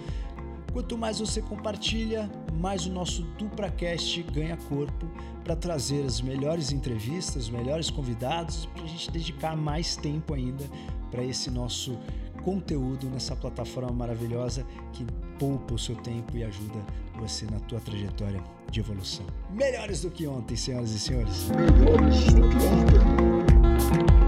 [0.72, 5.06] Quanto mais você compartilha, mais o nosso DupraCast ganha corpo
[5.42, 10.64] para trazer as melhores entrevistas, os melhores convidados, para a gente dedicar mais tempo ainda
[11.10, 11.98] para esse nosso
[12.44, 15.04] conteúdo nessa plataforma maravilhosa que
[15.38, 16.78] poupa o seu tempo e ajuda
[17.18, 19.26] você na tua trajetória de evolução.
[19.50, 21.48] Melhores do que ontem, senhoras e senhores.
[21.50, 24.27] Melhores do que ontem.